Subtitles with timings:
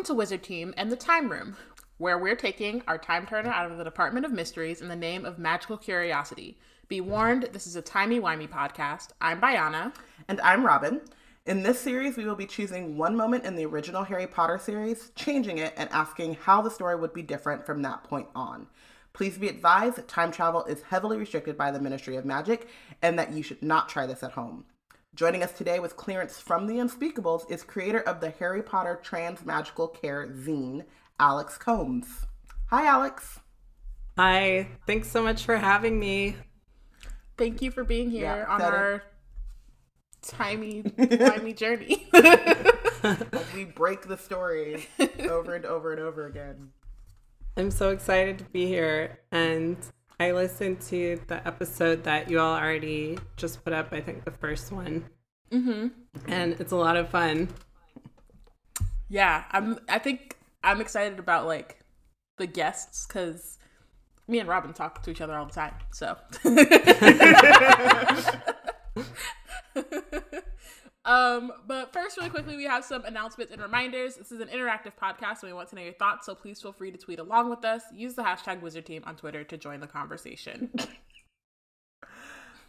[0.00, 1.58] Welcome to Wizard Team and the Time Room,
[1.98, 5.26] where we're taking our time turner out of the Department of Mysteries in the name
[5.26, 6.56] of magical curiosity.
[6.88, 9.08] Be warned, this is a timey-wimey podcast.
[9.20, 9.92] I'm Bayana.
[10.26, 11.02] And I'm Robin.
[11.44, 15.12] In this series, we will be choosing one moment in the original Harry Potter series,
[15.16, 18.68] changing it, and asking how the story would be different from that point on.
[19.12, 22.68] Please be advised that time travel is heavily restricted by the Ministry of Magic
[23.02, 24.64] and that you should not try this at home.
[25.20, 29.44] Joining us today with clearance from the Unspeakables is creator of the Harry Potter Trans
[29.44, 30.86] Magical Care zine,
[31.18, 32.24] Alex Combs.
[32.70, 33.38] Hi, Alex.
[34.16, 34.66] Hi.
[34.86, 36.36] Thanks so much for having me.
[37.36, 39.02] Thank you for being here yeah, on our
[40.22, 40.84] timey,
[41.18, 42.08] timey journey.
[43.54, 44.88] We break the story
[45.28, 46.70] over and over and over again.
[47.58, 49.76] I'm so excited to be here and
[50.20, 53.88] I listened to the episode that you all already just put up.
[53.90, 55.06] I think the first one,
[55.50, 55.86] mm-hmm.
[56.28, 57.48] and it's a lot of fun.
[59.08, 59.78] Yeah, I'm.
[59.88, 61.80] I think I'm excited about like
[62.36, 63.56] the guests because
[64.28, 65.72] me and Robin talk to each other all the time.
[65.90, 66.18] So.
[71.04, 74.16] Um, but first, really quickly, we have some announcements and reminders.
[74.16, 76.26] This is an interactive podcast, and we want to know your thoughts.
[76.26, 77.82] So please feel free to tweet along with us.
[77.94, 80.70] Use the hashtag Wizard Team on Twitter to join the conversation.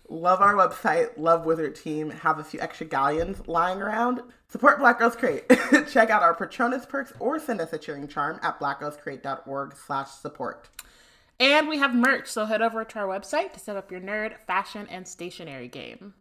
[0.10, 2.10] love our website, love Wizard Team.
[2.10, 4.22] Have a few extra galleons lying around.
[4.48, 5.44] Support Black Girls Create.
[5.90, 10.70] Check out our Patronus perks or send us a cheering charm at blackgirlscreate.org slash support.
[11.40, 14.38] And we have merch, so head over to our website to set up your nerd,
[14.46, 16.14] fashion, and stationery game.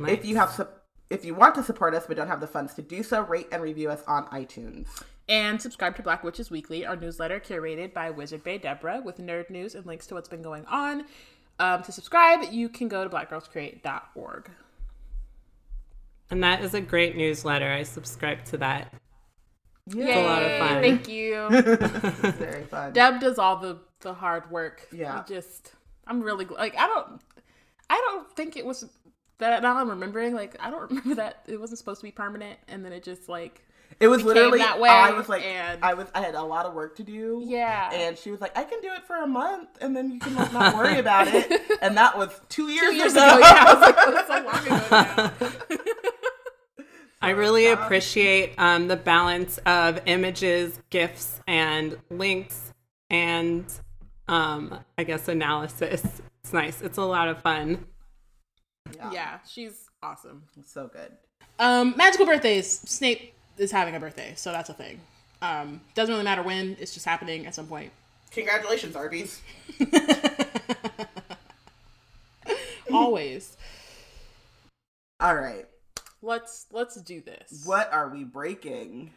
[0.00, 0.12] Nice.
[0.12, 0.68] If you have
[1.10, 3.48] if you want to support us but don't have the funds to do so, rate
[3.52, 4.86] and review us on iTunes.
[5.28, 9.50] And subscribe to Black Witches Weekly, our newsletter curated by Wizard Bay Deborah with nerd
[9.50, 11.04] news and links to what's been going on.
[11.60, 14.50] Um, to subscribe, you can go to blackgirlscreate.org.
[16.30, 17.70] And that is a great newsletter.
[17.70, 18.94] I subscribe to that.
[19.94, 20.04] Yay.
[20.04, 20.82] It's a lot of fun.
[20.82, 21.48] Thank you.
[22.32, 22.92] very fun.
[22.92, 24.86] Deb does all the the hard work.
[24.92, 25.22] Yeah.
[25.28, 25.72] just
[26.06, 27.20] I'm really like I don't
[27.88, 28.88] I don't think it was
[29.40, 32.58] that now I'm remembering, like I don't remember that it wasn't supposed to be permanent,
[32.68, 33.62] and then it just like
[33.98, 34.88] it was literally that way.
[34.88, 35.84] I was like, and...
[35.84, 37.42] I was I had a lot of work to do.
[37.44, 40.20] Yeah, and she was like, I can do it for a month, and then you
[40.20, 41.60] can like, not worry about it.
[41.82, 43.26] And that was two years, two years ago.
[43.26, 43.38] ago.
[43.38, 45.90] Yeah, I was like, oh, so long ago
[47.22, 52.74] I really appreciate um, the balance of images, gifs, and links,
[53.08, 53.64] and
[54.28, 56.02] um, I guess analysis.
[56.42, 56.82] It's nice.
[56.82, 57.86] It's a lot of fun.
[58.94, 59.12] Yeah.
[59.12, 60.42] yeah, she's awesome.
[60.66, 61.12] So good.
[61.58, 62.80] Um, magical birthdays.
[62.88, 65.00] Snape is having a birthday, so that's a thing.
[65.42, 66.76] Um, doesn't really matter when.
[66.80, 67.92] It's just happening at some point.
[68.32, 69.40] Congratulations, Arby's.
[72.92, 73.56] Always.
[75.20, 75.66] All right.
[76.22, 77.62] Let's let's do this.
[77.64, 79.12] What are we breaking?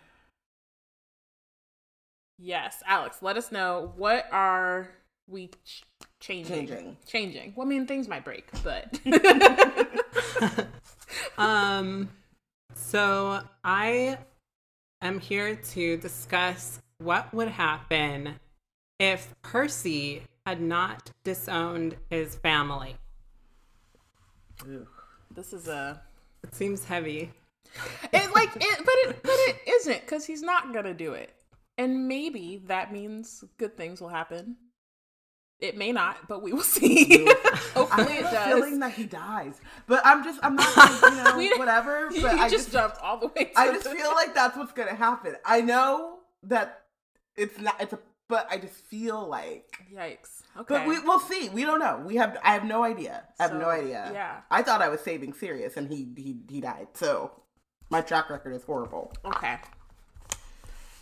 [2.40, 4.90] Yes, Alex, let us know what are
[5.28, 5.84] we ch-
[6.20, 6.68] changing.
[6.68, 6.98] Changing.
[7.06, 7.54] Changing.
[7.56, 9.00] Well, I mean, things might break, but.
[11.38, 12.10] um,
[12.76, 14.18] so I
[15.02, 18.36] am here to discuss what would happen
[19.00, 22.96] if Percy had not disowned his family.
[25.32, 26.02] This is a.
[26.44, 27.32] It seems heavy.
[28.12, 31.34] It like it, but it, but it isn't because he's not gonna do it,
[31.78, 34.58] and maybe that means good things will happen.
[35.60, 37.26] It may not, but we will see.
[37.74, 38.48] Hopefully, it does.
[38.48, 42.10] Feeling that he dies, but I'm just I'm not you know we, whatever.
[42.10, 43.52] But I just, just jumped all the way.
[43.56, 45.36] I just feel like that's what's gonna happen.
[45.46, 46.84] I know that
[47.36, 47.80] it's not.
[47.80, 48.00] It's a.
[48.30, 50.42] But I just feel like yikes.
[50.58, 51.50] Okay, but we we'll see.
[51.50, 52.02] We don't know.
[52.06, 52.38] We have.
[52.44, 53.24] I have no idea.
[53.40, 54.10] I have so, no idea.
[54.14, 54.38] Yeah.
[54.50, 56.88] I thought I was saving Sirius, and he he he died.
[56.94, 57.32] So
[57.90, 59.14] my track record is horrible.
[59.24, 59.58] Okay.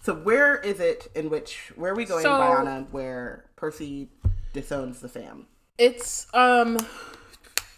[0.04, 4.10] So where is it in which where are we going, so, Bayana, where Percy
[4.54, 5.48] disowns the fam.
[5.78, 6.78] It's um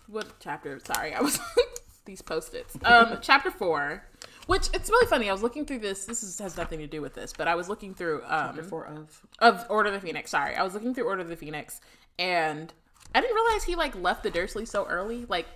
[0.08, 0.80] what chapter?
[0.80, 1.40] Sorry, I was
[2.06, 2.78] these post-its.
[2.84, 4.04] Um chapter 4,
[4.48, 5.30] which it's really funny.
[5.30, 6.06] I was looking through this.
[6.06, 8.64] This is, has nothing to do with this, but I was looking through um chapter
[8.64, 10.32] 4 of of Order of the Phoenix.
[10.32, 10.56] Sorry.
[10.56, 11.82] I was looking through Order of the Phoenix
[12.20, 12.74] and
[13.16, 15.26] I didn't realize he like left the Dursley so early.
[15.28, 15.48] Like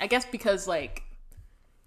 [0.00, 1.02] I guess because like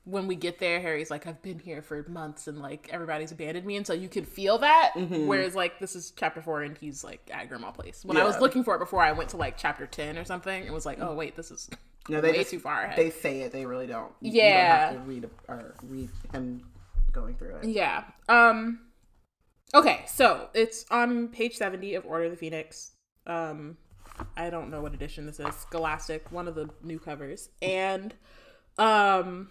[0.03, 3.65] when we get there, Harry's like, I've been here for months and like everybody's abandoned
[3.65, 3.75] me.
[3.75, 4.93] And so you can feel that.
[4.95, 5.27] Mm-hmm.
[5.27, 8.03] Whereas like this is chapter four and he's like at Grimmauld Place.
[8.03, 8.23] When yeah.
[8.23, 10.73] I was looking for it before I went to like chapter 10 or something, it
[10.73, 11.69] was like, oh, wait, this is
[12.09, 12.97] no, they way just, too far ahead.
[12.97, 14.11] They say it, they really don't.
[14.21, 14.91] Yeah.
[14.91, 16.63] You don't have to read, or read him
[17.11, 17.65] going through it.
[17.65, 18.03] Yeah.
[18.27, 18.79] Um,
[19.75, 22.93] okay, so it's on page 70 of Order of the Phoenix.
[23.27, 23.77] Um,
[24.35, 25.53] I don't know what edition this is.
[25.55, 27.49] Scholastic, one of the new covers.
[27.61, 28.15] And
[28.77, 29.49] um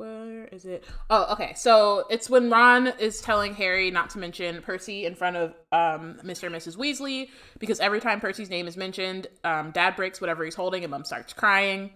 [0.00, 0.82] where is it?
[1.10, 1.52] Oh, okay.
[1.54, 6.18] So it's when Ron is telling Harry not to mention Percy in front of um,
[6.24, 6.44] Mr.
[6.44, 6.78] and Mrs.
[6.78, 10.90] Weasley because every time Percy's name is mentioned, um, Dad breaks whatever he's holding and
[10.90, 11.90] Mom starts crying.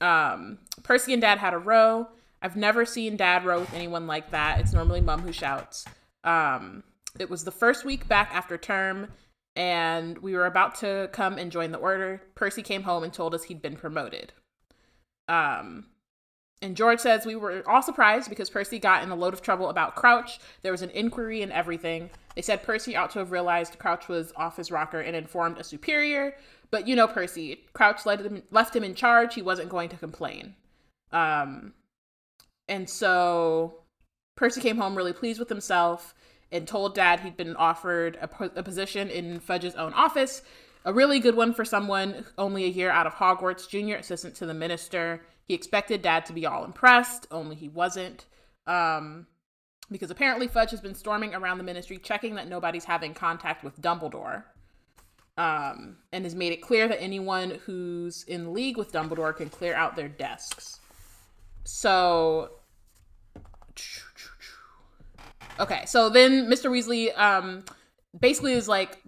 [0.00, 2.06] Um, Percy and Dad had a row.
[2.40, 4.60] I've never seen Dad row with anyone like that.
[4.60, 5.84] It's normally Mom who shouts.
[6.22, 6.84] Um,
[7.18, 9.08] it was the first week back after term,
[9.56, 12.22] and we were about to come and join the order.
[12.36, 14.32] Percy came home and told us he'd been promoted.
[15.26, 15.86] Um,
[16.60, 19.68] and George says we were all surprised because Percy got in a load of trouble
[19.68, 20.40] about Crouch.
[20.62, 22.10] There was an inquiry and everything.
[22.34, 25.64] They said Percy ought to have realized Crouch was off his rocker and informed a
[25.64, 26.34] superior.
[26.70, 29.34] But you know Percy, Crouch him, left him in charge.
[29.34, 30.54] He wasn't going to complain.
[31.12, 31.74] Um,
[32.68, 33.82] and so
[34.36, 36.14] Percy came home really pleased with himself
[36.50, 40.42] and told Dad he'd been offered a, a position in Fudge's own office.
[40.84, 44.46] A really good one for someone only a year out of Hogwarts, junior assistant to
[44.46, 45.22] the minister.
[45.48, 48.26] He expected dad to be all impressed, only he wasn't.
[48.66, 49.26] Um,
[49.90, 53.80] because apparently Fudge has been storming around the ministry, checking that nobody's having contact with
[53.80, 54.44] Dumbledore.
[55.38, 59.74] Um, and has made it clear that anyone who's in league with Dumbledore can clear
[59.74, 60.80] out their desks.
[61.64, 62.50] So,
[65.58, 66.70] okay, so then Mr.
[66.70, 67.64] Weasley um,
[68.18, 69.00] basically is like,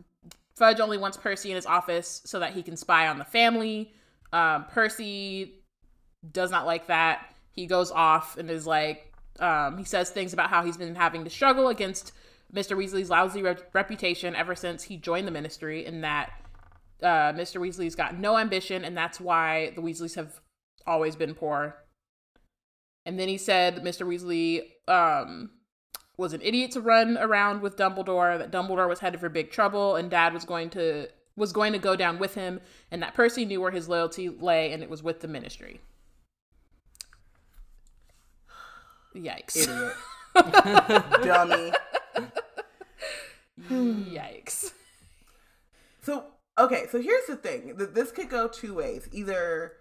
[0.55, 3.93] Fudge only wants Percy in his office so that he can spy on the family.
[4.33, 5.60] Um, Percy
[6.29, 7.27] does not like that.
[7.53, 11.25] He goes off and is like, um, he says things about how he's been having
[11.25, 12.13] to struggle against
[12.55, 12.77] Mr.
[12.77, 16.31] Weasley's lousy re- reputation ever since he joined the ministry, and that
[17.03, 17.61] uh, Mr.
[17.61, 20.41] Weasley's got no ambition, and that's why the Weasleys have
[20.87, 21.77] always been poor.
[23.07, 24.07] And then he said Mr.
[24.07, 25.51] Weasley um,
[26.17, 29.97] was an idiot to run around with Dumbledore, that Dumbledore was headed for big trouble,
[29.97, 33.47] and Dad was going to was going to go down with him, and that Percy
[33.47, 35.81] knew where his loyalty lay, and it was with the ministry.
[39.15, 39.57] Yikes.
[39.57, 39.95] Idiot.
[41.25, 41.73] Dummy.
[43.71, 44.73] Yikes.
[46.03, 46.25] So,
[46.59, 47.75] okay, so here's the thing.
[47.77, 49.09] This could go two ways.
[49.13, 49.73] Either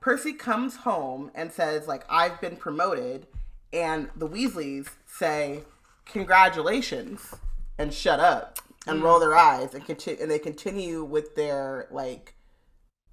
[0.00, 3.26] Percy comes home and says, like, I've been promoted,
[3.72, 5.62] and the Weasleys say,
[6.06, 7.34] Congratulations,
[7.78, 9.04] and shut up and mm.
[9.04, 12.34] roll their eyes and continue and they continue with their like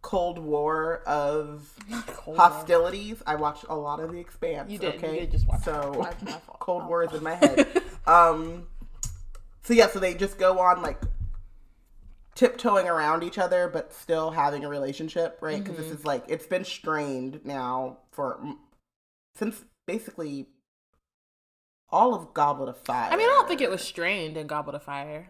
[0.01, 1.73] Cold War of
[2.07, 3.17] Cold hostilities.
[3.19, 3.23] War.
[3.27, 4.71] I watched a lot of The Expanse.
[4.71, 4.95] You did.
[4.95, 5.63] Okay, you did just watch.
[5.63, 6.07] So
[6.59, 7.81] Cold War is in my head.
[8.07, 8.67] um,
[9.63, 10.99] so yeah, so they just go on like
[12.35, 15.63] tiptoeing around each other, but still having a relationship, right?
[15.63, 15.89] Because mm-hmm.
[15.89, 18.41] this is like it's been strained now for
[19.35, 20.47] since basically
[21.89, 23.11] all of Goblet of Fire.
[23.11, 25.29] I mean, I don't think it was strained in Goblet of Fire.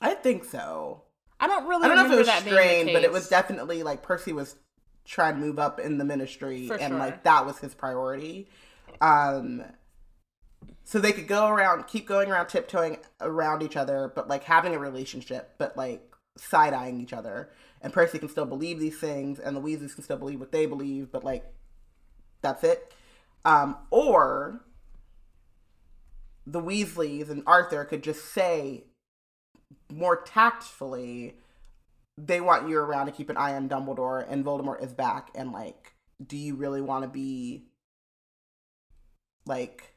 [0.00, 1.02] I think so.
[1.38, 1.84] I don't really.
[1.84, 4.56] I don't know if it was strained, but it was definitely like Percy was
[5.04, 6.98] trying to move up in the ministry, For and sure.
[6.98, 8.48] like that was his priority.
[9.00, 9.64] Um,
[10.84, 14.74] so they could go around, keep going around, tiptoeing around each other, but like having
[14.74, 17.50] a relationship, but like side eyeing each other.
[17.82, 20.66] And Percy can still believe these things, and the Weasleys can still believe what they
[20.66, 21.44] believe, but like
[22.40, 22.92] that's it.
[23.44, 24.60] Um, or
[26.46, 28.84] the Weasleys and Arthur could just say
[29.92, 31.36] more tactfully,
[32.18, 35.30] they want you around to keep an eye on Dumbledore, and Voldemort is back.
[35.34, 37.64] And like, do you really want to be
[39.44, 39.94] like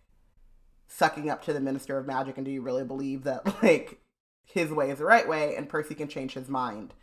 [0.88, 2.38] sucking up to the Minister of Magic?
[2.38, 4.00] And do you really believe that like
[4.46, 6.94] his way is the right way, and Percy can change his mind?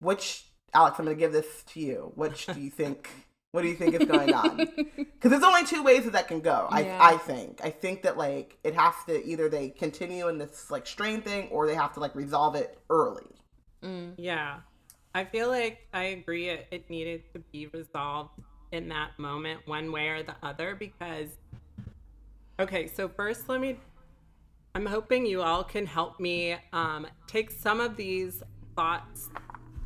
[0.00, 2.12] Which Alex, I'm going to give this to you.
[2.14, 3.08] Which do you think?
[3.52, 4.68] What do you think is going on?
[5.20, 6.66] Because there's only two ways that that can go.
[6.70, 6.98] I yeah.
[6.98, 7.60] I think.
[7.62, 11.48] I think that like it has to either they continue in this like strain thing
[11.48, 13.26] or they have to like resolve it early.
[13.82, 14.14] Mm.
[14.16, 14.60] Yeah,
[15.14, 16.48] I feel like I agree.
[16.48, 18.30] It, it needed to be resolved
[18.72, 21.28] in that moment, one way or the other, because.
[22.58, 23.76] Okay, so first, let me.
[24.74, 28.42] I'm hoping you all can help me um, take some of these
[28.74, 29.28] thoughts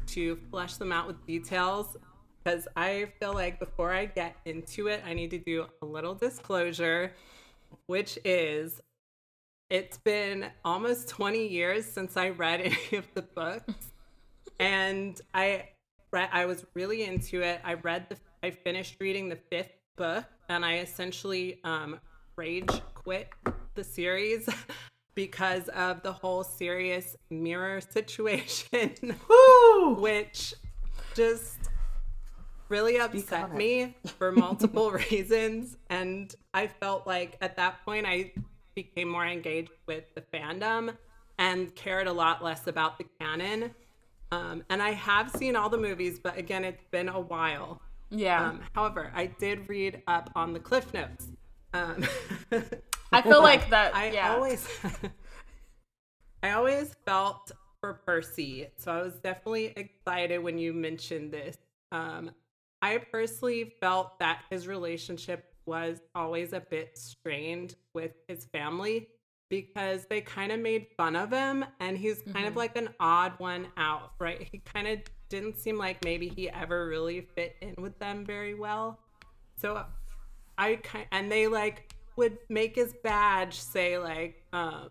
[0.09, 1.97] to flesh them out with details
[2.45, 6.15] because I feel like before I get into it, I need to do a little
[6.15, 7.13] disclosure,
[7.87, 8.81] which is
[9.71, 13.93] it's been almost 20 years since I read any of the books.
[14.61, 15.71] and I
[16.13, 17.61] read I was really into it.
[17.65, 21.99] I read the I finished reading the fifth book and I essentially um
[22.37, 23.29] rage quit
[23.75, 24.49] the series
[25.15, 29.17] because of the whole Sirius mirror situation.
[29.99, 30.55] which
[31.15, 31.71] just
[32.75, 35.77] really upset me for multiple reasons.
[35.91, 38.33] And I felt like at that point, I
[38.75, 40.97] became more engaged with the fandom
[41.39, 43.73] and cared a lot less about the canon.
[44.33, 47.81] Um, and I have seen all the movies, but again, it's been a while.
[48.11, 48.49] Yeah.
[48.49, 51.29] Um, however, I did read up on the cliff notes.
[51.75, 52.05] Um,
[53.13, 53.95] I feel like that.
[53.95, 54.35] I yeah.
[54.35, 54.67] always,
[56.43, 61.57] I always felt for Percy, so I was definitely excited when you mentioned this.
[61.93, 62.33] Um,
[62.85, 69.09] I personally felt that his relationship was always a bit strained with his family
[69.49, 72.47] because they kind of made fun of him and he's kind Mm-hmm.
[72.47, 74.47] of like an odd one out, right?
[74.53, 74.99] He kind of
[75.31, 79.01] didn't seem like maybe he ever really fit in with them very well.
[79.57, 79.87] So
[80.59, 84.91] I kind and they like would make his badge say like um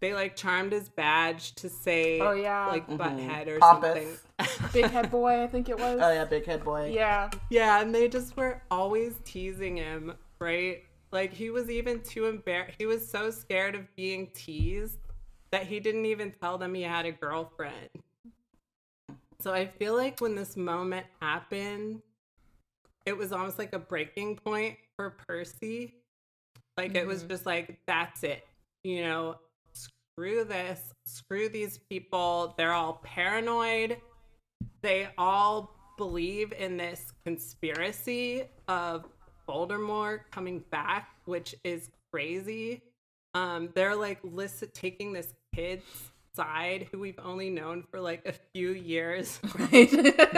[0.00, 2.66] they like charmed his badge to say Oh, yeah.
[2.68, 3.00] like mm-hmm.
[3.00, 4.20] butthead or Pompous.
[4.38, 4.70] something.
[4.72, 6.00] Big head boy, I think it was.
[6.02, 6.90] Oh yeah, big head boy.
[6.94, 7.28] yeah.
[7.50, 10.82] Yeah, and they just were always teasing him, right?
[11.12, 12.76] Like he was even too embarrassed.
[12.78, 14.98] He was so scared of being teased
[15.50, 17.90] that he didn't even tell them he had a girlfriend.
[19.40, 22.02] So I feel like when this moment happened,
[23.04, 25.94] it was almost like a breaking point for Percy.
[26.76, 27.28] Like it was mm-hmm.
[27.28, 28.46] just like, that's it.
[28.84, 29.36] You know,
[30.20, 32.54] screw this, screw these people.
[32.58, 33.96] They're all paranoid.
[34.82, 39.06] They all believe in this conspiracy of
[39.48, 42.82] Voldemort coming back, which is crazy.
[43.32, 45.86] Um, they're like listen, taking this kid's
[46.36, 49.40] side who we've only known for like a few years,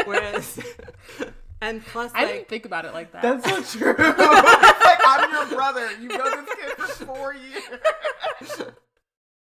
[0.05, 0.61] whereas,
[1.61, 3.23] and plus, I like, didn't think about it like that.
[3.23, 3.97] That's so true.
[3.99, 5.91] it's like I'm your brother.
[6.01, 8.73] You know this kid for four years.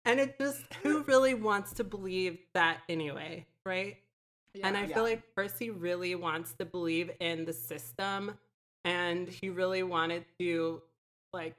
[0.05, 3.97] And it just who really wants to believe that anyway, right?
[4.63, 4.95] and I Yeah.
[4.95, 8.37] feel like Percy really wants to believe in the system
[8.85, 10.81] and he really wanted to
[11.33, 11.55] like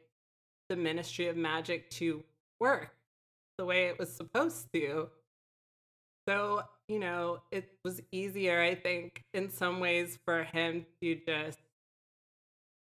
[0.69, 2.23] the Ministry of Magic to
[2.61, 2.95] work
[3.59, 5.09] the way it was supposed to.
[6.29, 11.59] So, you know, it was easier, I think, in some ways for him to just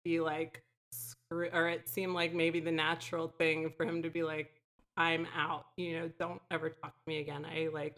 [0.03, 4.23] be like, screw, or it seemed like maybe the natural thing for him to be
[4.23, 4.54] like,
[4.97, 7.45] I'm out, you know, don't ever talk to me again.
[7.45, 7.97] I like,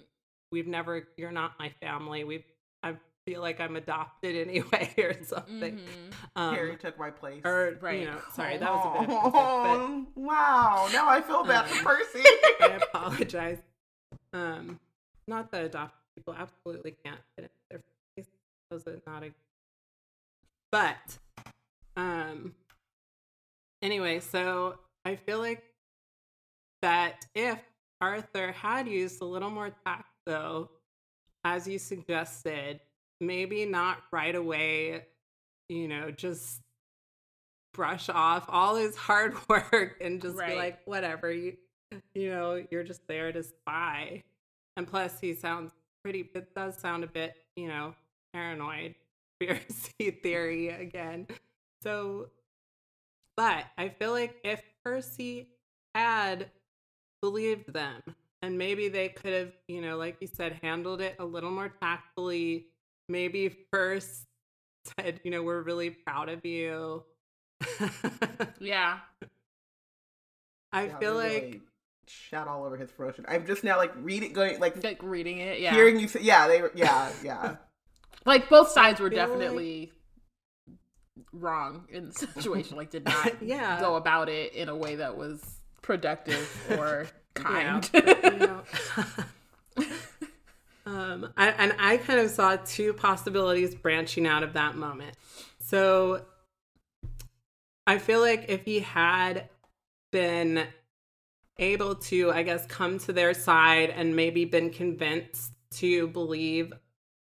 [0.52, 2.24] we've never, you're not my family.
[2.24, 2.44] We've,
[2.84, 5.78] I feel like I'm adopted anyway or something.
[5.78, 6.14] Mhm.
[6.36, 7.42] Um, Harry took my place.
[7.46, 8.00] or, Right.
[8.00, 10.90] you know, sorry, that was a bit offensive, Oh, wow.
[10.92, 12.24] Now I feel bad for Percy.
[12.60, 13.60] but I apologize.
[14.34, 14.80] Um,
[15.28, 17.82] not that adopted people absolutely can't fit in their
[18.16, 18.26] face.
[18.72, 19.32] Those are not a,
[20.72, 21.18] but,
[21.96, 22.54] um,
[23.82, 25.64] anyway, so I feel like
[26.88, 27.60] that if
[28.00, 30.70] Arthur had used a little more tact, though,
[31.44, 32.80] as you suggested,
[33.20, 35.04] maybe not right away,
[35.68, 36.62] you know, just
[37.74, 41.58] brush off all his hard work and just be like, whatever, you,
[42.14, 44.24] you know, you're just there to spy.
[44.78, 45.74] And plus, he sounds
[46.06, 47.96] pretty, it does sound a bit, you know,
[48.34, 48.96] paranoid,
[49.42, 51.28] conspiracy theory again.
[51.84, 52.30] So,
[53.36, 55.50] but I feel like if Percy
[55.94, 56.50] had
[57.32, 58.02] believed them
[58.42, 61.70] and maybe they could have, you know, like you said, handled it a little more
[61.82, 62.68] tactfully,
[63.10, 64.24] maybe first
[65.00, 67.04] said, you know, we're really proud of you.
[68.60, 69.00] Yeah.
[70.72, 71.62] I Yeah, feel they like really
[72.08, 73.26] shat all over his promotion.
[73.28, 75.74] I'm just now like reading, going like Like reading it, yeah.
[75.74, 77.56] hearing you say, yeah, they were, yeah, yeah.
[78.26, 79.92] like both sides were feel like- definitely
[81.34, 82.78] wrong in the situation.
[82.78, 83.80] Like did not Yeah.
[83.82, 85.42] go about it in a way that was
[85.82, 87.08] productive or
[87.38, 87.90] kind.
[87.94, 88.64] Yeah, but, you know,
[90.86, 95.16] um, I, and I kind of saw two possibilities branching out of that moment.
[95.60, 96.26] So
[97.86, 99.50] I feel like if he had
[100.12, 100.66] been
[101.58, 106.72] able to, I guess, come to their side and maybe been convinced to believe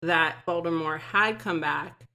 [0.02, 2.06] that Voldemort had come back,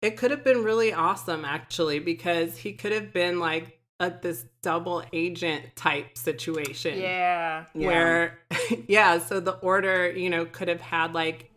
[0.00, 4.44] it could have been really awesome, actually, because he could have been like a, this
[4.62, 7.64] double agent type situation yeah.
[7.74, 7.86] Yeah.
[7.86, 8.38] where
[8.88, 11.50] yeah so the order you know could have had like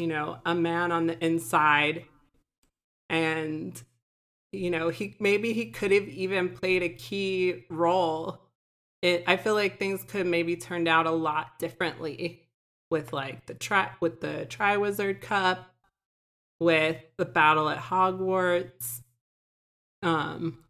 [0.00, 2.04] you know a man on the inside
[3.08, 3.80] and
[4.52, 8.40] you know he maybe he could have even played a key role
[9.02, 12.42] it i feel like things could have maybe turned out a lot differently
[12.90, 15.74] with like the tri with the triwizard cup
[16.60, 19.02] with the battle at hogwarts
[20.02, 20.64] um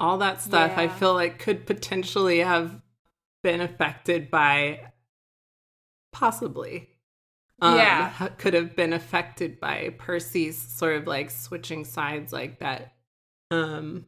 [0.00, 2.80] all that stuff i feel like could potentially have
[3.42, 4.80] been affected by
[6.12, 6.88] possibly
[7.60, 8.28] um, Yeah.
[8.38, 12.92] could have been affected by percy's sort of like switching sides like that
[13.50, 14.06] um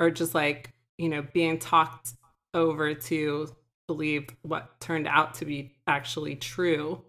[0.00, 2.12] or just like you know being talked
[2.54, 3.48] over to
[3.86, 7.02] believe what turned out to be actually true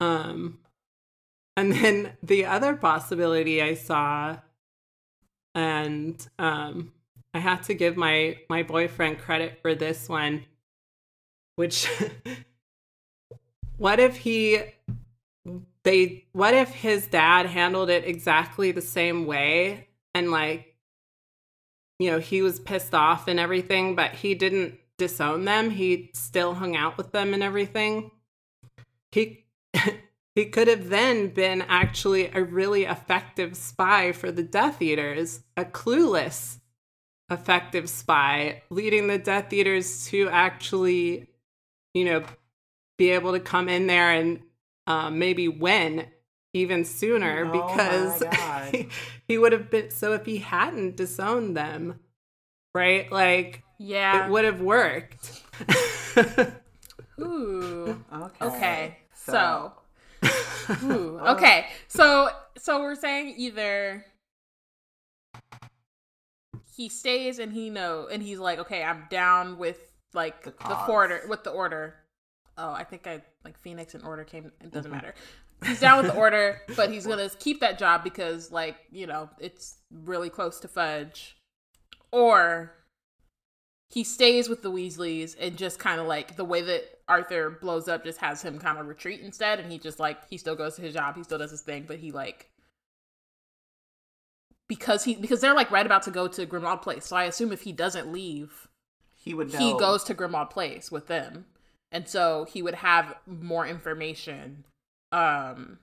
[0.00, 0.58] um
[1.56, 4.38] and then the other possibility I saw,
[5.54, 6.92] and um,
[7.32, 10.44] I had to give my my boyfriend credit for this one,
[11.56, 11.88] which
[13.76, 14.62] what if he
[15.82, 19.88] they what if his dad handled it exactly the same way?
[20.14, 20.76] And like
[21.98, 25.70] you know he was pissed off and everything but he didn't disown them.
[25.70, 28.10] He still hung out with them and everything.
[29.12, 29.44] He
[30.34, 35.64] he could have then been actually a really effective spy for the death eaters a
[35.64, 36.58] clueless
[37.30, 41.28] effective spy leading the death eaters to actually
[41.94, 42.22] you know
[42.98, 44.40] be able to come in there and
[44.86, 46.06] um, maybe win
[46.52, 48.22] even sooner Oh because
[48.70, 48.88] he,
[49.26, 51.98] he would have been so if he hadn't disowned them
[52.74, 54.26] right like Yeah.
[54.26, 55.42] it would have worked
[57.20, 58.04] Ooh.
[58.12, 58.46] Okay.
[58.46, 58.98] Okay.
[59.14, 59.72] So.
[60.84, 61.18] Ooh.
[61.20, 61.66] Okay.
[61.88, 64.04] So so we're saying either
[66.76, 69.78] he stays and he know and he's like, okay, I'm down with
[70.12, 71.94] like The the, order with the order.
[72.56, 74.52] Oh, I think I like Phoenix and Order came.
[74.60, 74.96] It doesn't Mm-hmm.
[74.96, 75.14] matter.
[75.64, 79.30] He's down with the order, but he's gonna keep that job because like you know
[79.38, 81.36] it's really close to Fudge,
[82.12, 82.72] or
[83.88, 87.86] he stays with the Weasleys and just kind of like the way that Arthur blows
[87.88, 90.76] up just has him kind of retreat instead, and he just like he still goes
[90.76, 92.50] to his job, he still does his thing, but he like
[94.68, 97.52] because he because they're like right about to go to Grimmauld Place, so I assume
[97.52, 98.68] if he doesn't leave,
[99.14, 99.58] He would know.
[99.58, 101.44] he goes to Grimmauld Place with them,
[101.92, 104.64] and so he would have more information.
[105.12, 105.78] Um,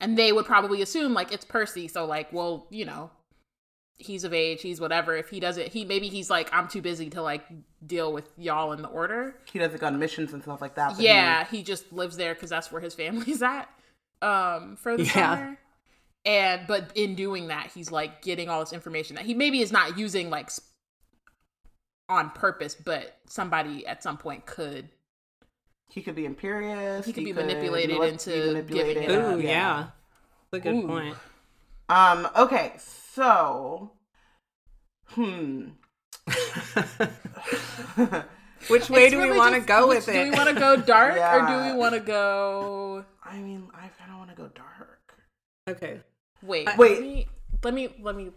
[0.00, 3.10] and they would probably assume like it's Percy, so like, well, you know,
[3.98, 5.16] he's of age, he's whatever.
[5.16, 7.44] If he doesn't, he maybe he's like, I'm too busy to like
[7.86, 9.34] deal with y'all in the order.
[9.50, 10.96] He doesn't go on missions and stuff like that.
[10.96, 13.68] but Yeah, he just lives there because that's where his family's at.
[14.22, 15.12] Um, for the Yeah.
[15.36, 15.58] summer.
[16.24, 19.72] And but in doing that, he's like getting all this information that he maybe is
[19.72, 20.60] not using like s-
[22.08, 24.88] on purpose, but somebody at some point could.
[25.90, 27.06] He could be imperious.
[27.06, 28.96] He could be manipulated into be manipulated.
[29.08, 29.86] giving it Ooh, yeah.
[30.50, 30.86] That's a good Ooh.
[30.86, 31.16] point.
[31.88, 32.28] Um.
[32.36, 32.72] Okay.
[33.18, 33.90] So.
[35.08, 35.70] Hmm.
[38.68, 40.24] Which way It's do we want to go which- with Do it?
[40.26, 43.04] Do we want to go dark or do we want to go?
[43.24, 45.14] I mean, I kind of want to go dark.
[45.68, 46.00] okay.
[46.44, 46.92] Wait, Wait.
[46.92, 47.26] Let me
[47.64, 48.30] let me let me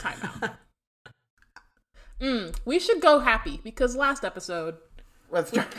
[0.00, 0.50] time out.
[2.20, 4.76] mm, we should go happy because last episode
[5.32, 5.74] Let's dark.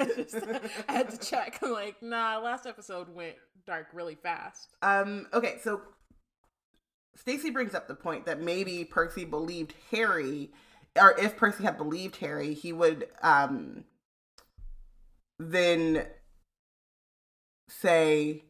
[0.00, 0.36] I, just,
[0.88, 1.58] I had to check.
[1.62, 3.36] I'm like, nah, last episode went
[3.66, 4.74] dark really fast.
[4.82, 5.26] um.
[5.32, 5.56] Okay.
[5.62, 5.82] So.
[7.16, 10.50] Stacy brings up the point that maybe Percy believed Harry,
[10.98, 13.84] or if Percy had believed Harry, he would um.
[15.38, 16.06] Then
[17.68, 18.44] say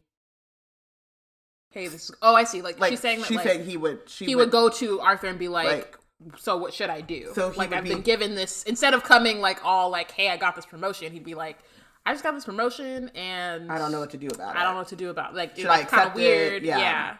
[1.70, 2.62] Hey, this is, oh, I see.
[2.62, 5.00] Like, like she's saying that she's like, saying he would she he would go to
[5.00, 5.98] Arthur and be like, like
[6.38, 7.30] so what should I do?
[7.34, 10.36] So like I've be- been given this instead of coming like all like, hey, I
[10.36, 11.12] got this promotion.
[11.12, 11.58] He'd be like,
[12.06, 14.58] I just got this promotion and I don't know what to do about it.
[14.58, 15.32] I don't know what to do about.
[15.32, 15.36] It.
[15.36, 16.20] Like, Should it's I kind of accept it?
[16.20, 16.62] weird.
[16.64, 16.78] Yeah.
[16.78, 17.16] yeah.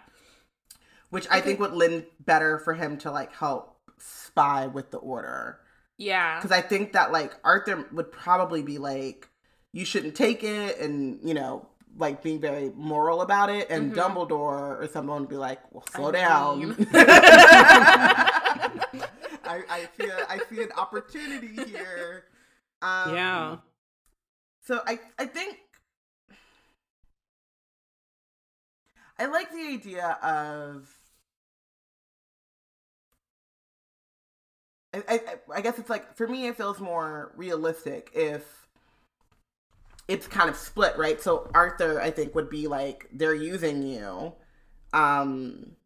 [1.11, 5.61] which I think would lend better for him to like help spy with the order.
[5.99, 6.37] Yeah.
[6.39, 9.29] Because I think that like Arthur would probably be like,
[9.73, 13.71] you shouldn't take it, and you know, like being very moral about it.
[13.71, 16.95] And Dumbledore or someone would be like, well, slow Mm-hmm.
[16.95, 18.31] I down.
[19.45, 19.63] I,
[20.01, 22.25] a, I see an opportunity here.
[22.83, 23.57] Um, yeah.
[24.63, 25.57] So I I think
[29.19, 30.89] I like the idea of
[34.95, 35.21] I, I
[35.57, 38.67] I guess it's like for me it feels more realistic if
[40.09, 41.21] it's kind of split, right?
[41.21, 44.35] So Arthur I think would be like they're using you.
[44.93, 45.77] Um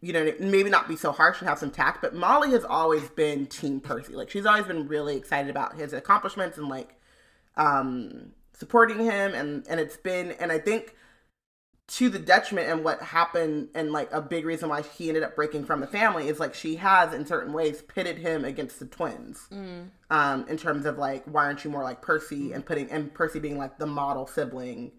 [0.00, 3.08] you know, maybe not be so harsh and have some tact, but Molly has always
[3.10, 4.14] been Team Percy.
[4.14, 6.96] Like she's always been really excited about his accomplishments and like
[7.56, 10.94] um supporting him and and it's been and I think
[11.88, 15.34] to the detriment and what happened and like a big reason why he ended up
[15.34, 18.86] breaking from the family is like she has in certain ways pitted him against the
[18.86, 19.48] twins
[20.10, 23.40] um in terms of like why aren't you more like Percy and putting and Percy
[23.40, 24.92] being like the model sibling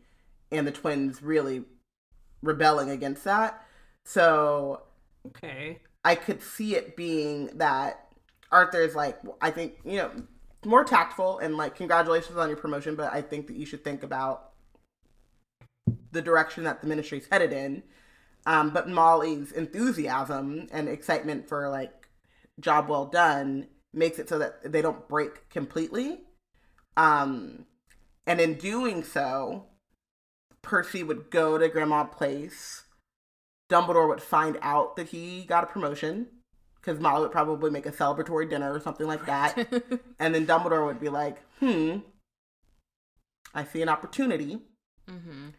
[0.51, 1.63] and the twins really
[2.43, 3.63] rebelling against that
[4.03, 4.81] so
[5.27, 5.79] Okay.
[6.03, 8.07] I could see it being that
[8.51, 10.11] Arthur's like, I think, you know,
[10.65, 14.03] more tactful and like, congratulations on your promotion, but I think that you should think
[14.03, 14.51] about
[16.11, 17.83] the direction that the ministry's headed in.
[18.45, 22.07] Um, but Molly's enthusiasm and excitement for like
[22.59, 26.21] job well done makes it so that they don't break completely.
[26.97, 27.65] Um,
[28.27, 29.65] And in doing so,
[30.61, 32.83] Percy would go to Grimmauld Place.
[33.71, 36.27] Dumbledore would find out that he got a promotion
[36.75, 39.55] because Molly would probably make a celebratory dinner or something like that.
[40.19, 41.99] and then Dumbledore would be like, hmm,
[43.53, 44.59] I see an opportunity.
[45.09, 45.49] mm-hmm.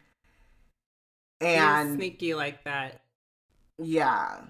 [1.41, 3.01] And He's sneaky like that.
[3.77, 4.41] Yeah.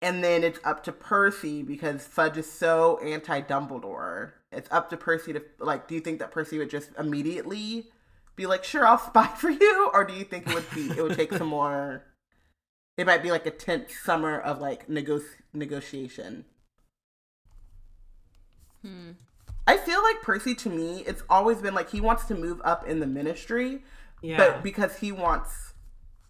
[0.00, 4.32] And then it's up to Percy because Fudge is so anti Dumbledore.
[4.52, 5.88] It's up to Percy to like.
[5.88, 7.88] Do you think that Percy would just immediately
[8.36, 11.02] be like, "Sure, I'll spy for you," or do you think it would be it
[11.02, 12.04] would take some more?
[12.96, 15.20] It might be like a tenth summer of like nego-
[15.52, 16.44] negotiation.
[18.82, 19.12] Hmm.
[19.66, 22.86] I feel like Percy to me, it's always been like he wants to move up
[22.86, 23.82] in the ministry,
[24.22, 24.36] Yeah.
[24.36, 25.72] but because he wants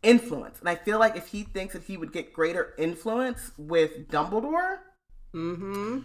[0.02, 0.60] influence.
[0.60, 4.78] And I feel like if he thinks that he would get greater influence with Dumbledore,
[5.34, 6.00] mm-hmm.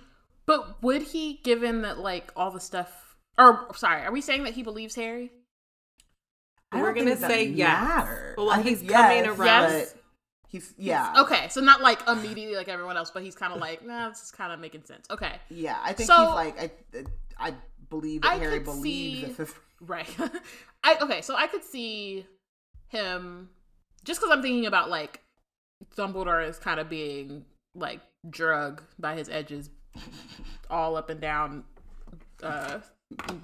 [0.49, 4.55] But would he, given that like all the stuff, or sorry, are we saying that
[4.55, 5.31] he believes Harry?
[6.71, 7.87] I We're gonna think that say yes.
[7.87, 8.35] matters.
[8.35, 9.71] Well, I he's think coming yes, around.
[9.73, 9.95] Yes.
[10.49, 11.13] He's yeah.
[11.19, 14.23] Okay, so not like immediately like everyone else, but he's kind of like, nah, this
[14.23, 15.05] is kind of making sense.
[15.11, 16.71] Okay, Yeah, I think So- he's like I
[17.49, 17.53] I
[17.89, 20.09] believe that I Harry believes see- right.
[20.83, 22.25] I okay, so I could see
[22.87, 23.49] him
[24.03, 25.21] just because I'm thinking about like
[25.95, 29.69] Dumbledore is kind of being like drug by his edges,
[30.69, 31.63] all up and down.
[32.41, 32.79] Uh,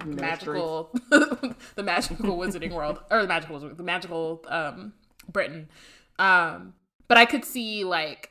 [0.04, 4.92] magical the magical wizarding world or the magical the magical um
[5.30, 5.68] britain
[6.18, 6.72] um
[7.08, 8.30] but i could see like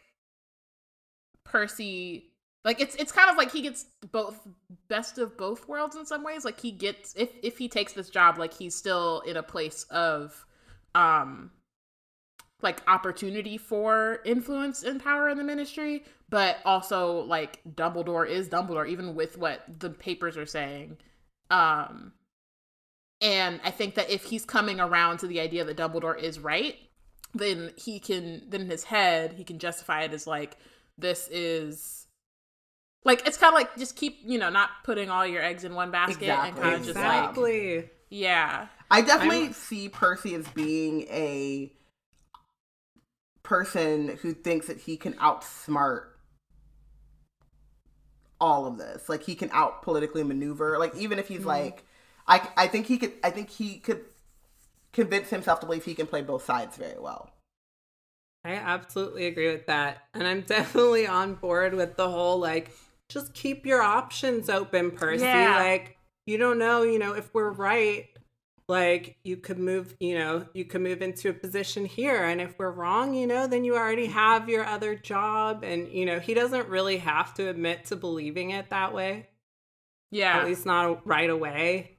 [1.44, 2.32] percy
[2.66, 4.46] like it's it's kind of like he gets both
[4.90, 8.10] best of both worlds in some ways like he gets if if he takes this
[8.10, 10.46] job like he's still in a place of
[10.96, 11.52] um
[12.62, 18.90] like opportunity for influence and power in the ministry but also like dumbledore is dumbledore
[18.90, 20.98] even with what the papers are saying
[21.52, 22.12] um
[23.22, 26.76] and i think that if he's coming around to the idea that dumbledore is right
[27.36, 30.58] then he can then in his head he can justify it as like
[30.98, 32.08] this is
[33.04, 35.76] like it's kind of like just keep you know not putting all your eggs in
[35.76, 41.02] one basket and kind of just like yeah I definitely I'm- see Percy as being
[41.04, 41.72] a
[43.44, 46.06] person who thinks that he can outsmart
[48.42, 49.08] all of this.
[49.10, 50.78] Like he can out politically maneuver.
[50.80, 51.48] Like even if he's Mm-hmm.
[51.48, 51.84] like
[52.28, 54.02] I I think he could I think he could
[54.96, 57.30] convince himself to believe he can play both sides very well.
[58.46, 60.04] I absolutely agree with that.
[60.14, 62.72] And I'm definitely on board with the whole like,
[63.10, 65.26] just keep your options open, Percy.
[65.26, 65.58] Yeah.
[65.60, 68.08] Like, you don't know, you know, if we're right,
[68.68, 72.24] like you could move, you know, you could move into a position here.
[72.24, 75.64] And if we're wrong, you know, then you already have your other job.
[75.64, 79.28] And, you know, he doesn't really have to admit to believing it that way.
[80.10, 81.95] yeah At least not right away.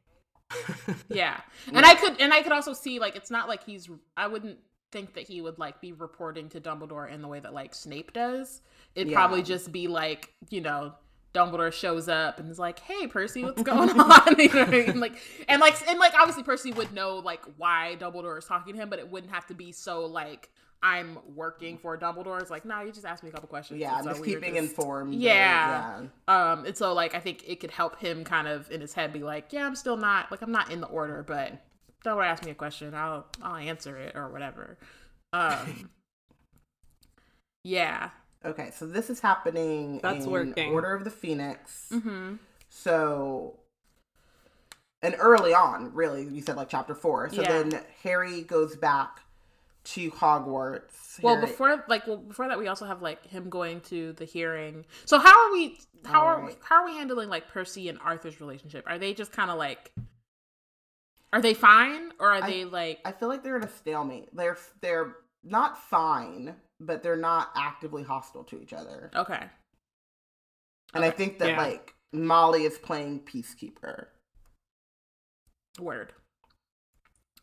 [1.09, 1.41] Yeah
[1.73, 4.59] and i could and i could also see like it's not like he's i wouldn't
[4.93, 8.13] think that he would like be reporting to dumbledore in the way that like snape
[8.13, 8.61] does
[8.95, 9.17] it'd Yeah.
[9.17, 10.95] probably just be like you know
[11.35, 15.01] dumbledore shows up and is like hey percy what's going on you know I mean?
[15.01, 18.81] like and like and like obviously percy would know like why dumbledore is talking to
[18.81, 20.49] him but it wouldn't have to be so like
[20.83, 23.97] i'm working for dumbledore it's like no you just asked me a couple questions Yeah,
[23.97, 25.15] and so just we were keeping just- informed.
[25.15, 26.03] or- Yeah.
[26.29, 26.53] yeah.
[26.53, 29.13] um, and so like I think it could help him kind of in his head
[29.13, 31.53] be like, yeah, I'm still not like I'm not in the order, but
[32.05, 34.79] don't ask me a question, I'll I'll answer it or whatever.
[35.33, 35.91] Um,
[37.65, 38.11] yeah.
[38.45, 40.73] Okay, so this is happening That's in working.
[40.73, 41.89] Order of the Phoenix.
[41.93, 42.35] Mm-hmm.
[42.69, 43.59] So,
[45.03, 47.29] and early on, really, you said like chapter four.
[47.31, 47.63] So Yeah.
[47.63, 49.21] then Harry goes back
[49.87, 51.23] to Hogwarts.
[51.23, 54.25] Well, Harry- before like well before that, we also have like him going to the
[54.25, 54.85] hearing.
[55.05, 55.79] So how are we?
[56.05, 58.85] How are we, um, how are we handling like Percy and Arthur's relationship?
[58.87, 59.93] Are they just kind of like?
[61.33, 63.01] Are they fine or are I- they like?
[63.05, 64.29] I feel like they're in a stalemate.
[64.35, 69.11] They're they're not fine, but they're not actively hostile to each other.
[69.15, 69.45] okay.
[70.95, 71.59] And I think that Yeah.
[71.63, 74.07] like Molly is playing peacekeeper.
[75.79, 76.13] Word.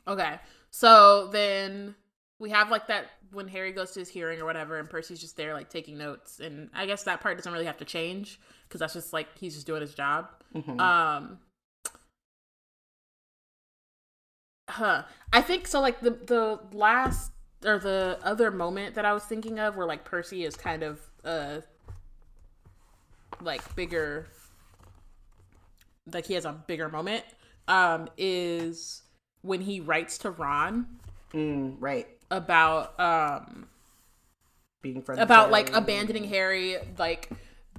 [0.08, 0.40] Okay.
[0.72, 1.96] So then
[2.44, 5.38] we have like that when Harry goes to his hearing or whatever, and Percy's just
[5.38, 6.42] there like taking notes.
[6.42, 9.56] And I guess that part doesn't really have to change because that's just like he's
[9.56, 10.28] just doing his job.
[10.54, 10.78] Mhm.
[10.78, 11.40] Um.
[14.70, 15.04] Huh.
[15.32, 15.80] I think so.
[15.80, 17.32] Like the the last
[17.64, 21.00] or the other moment that I was thinking of, where like Percy is kind of
[21.24, 21.62] uh
[23.42, 24.28] like bigger,
[26.12, 27.24] like he has a bigger moment,
[27.70, 29.04] um, is
[29.44, 31.00] when he writes to Ron
[31.34, 32.08] Mm, right.
[32.34, 33.68] About um
[34.82, 35.22] Being friends.
[35.22, 37.30] about like abandoning Harry, like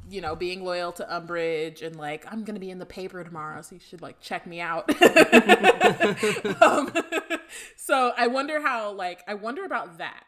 [0.09, 3.63] you know, being loyal to Umbridge and like I'm gonna be in the paper tomorrow,
[3.63, 4.89] so you should like check me out.
[6.63, 6.93] um,
[7.77, 10.25] so I wonder how like I wonder about that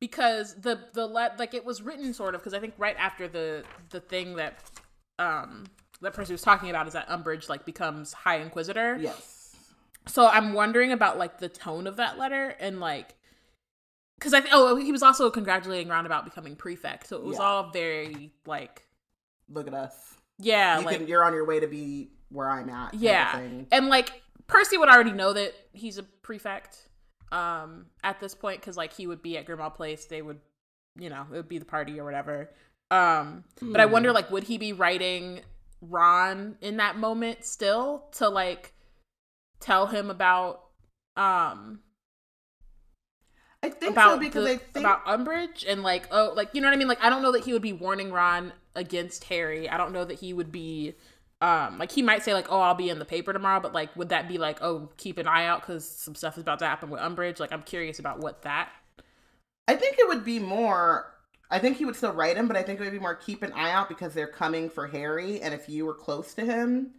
[0.00, 3.28] because the the let like it was written sort of because I think right after
[3.28, 4.62] the the thing that
[5.18, 5.64] um
[6.00, 8.98] that person was talking about is that Umbridge like becomes High Inquisitor.
[9.00, 9.37] Yes.
[10.08, 13.14] So I'm wondering about like the tone of that letter and like
[14.18, 17.38] because I th- oh he was also congratulating Ron about becoming prefect, so it was
[17.38, 17.44] Yeah.
[17.44, 18.82] all very like
[19.50, 20.14] Look at us.
[20.38, 22.94] yeah You like can, you're on your way to be where I'm at.
[22.94, 23.38] yeah
[23.72, 26.88] and like Percy would already know that he's a prefect
[27.32, 30.40] um at this point because like he would be at Grimmauld Place, they would
[30.98, 32.50] you know it would be the party or whatever.
[32.90, 33.92] Um, but I Hmm.
[33.92, 35.42] wonder like would he be writing
[35.82, 38.72] Ron in that moment still to like
[39.60, 40.60] tell him about
[41.16, 41.80] um
[43.62, 46.60] I think about so because the- I think about Umbridge and like oh like you
[46.60, 49.24] know what I mean like I don't know that he would be warning Ron against
[49.24, 49.68] Harry.
[49.68, 50.94] I don't know that he would be
[51.40, 53.94] um like he might say like oh I'll be in the paper tomorrow but like
[53.96, 56.66] would that be like oh keep an eye out cuz some stuff is about to
[56.66, 58.70] happen with Umbridge like I'm curious about what that
[59.68, 61.14] I think it would be more.
[61.50, 63.42] I think he would still write him, but I think it would be more keep
[63.42, 66.94] an eye out because they're coming for Harry, and if you were close to him,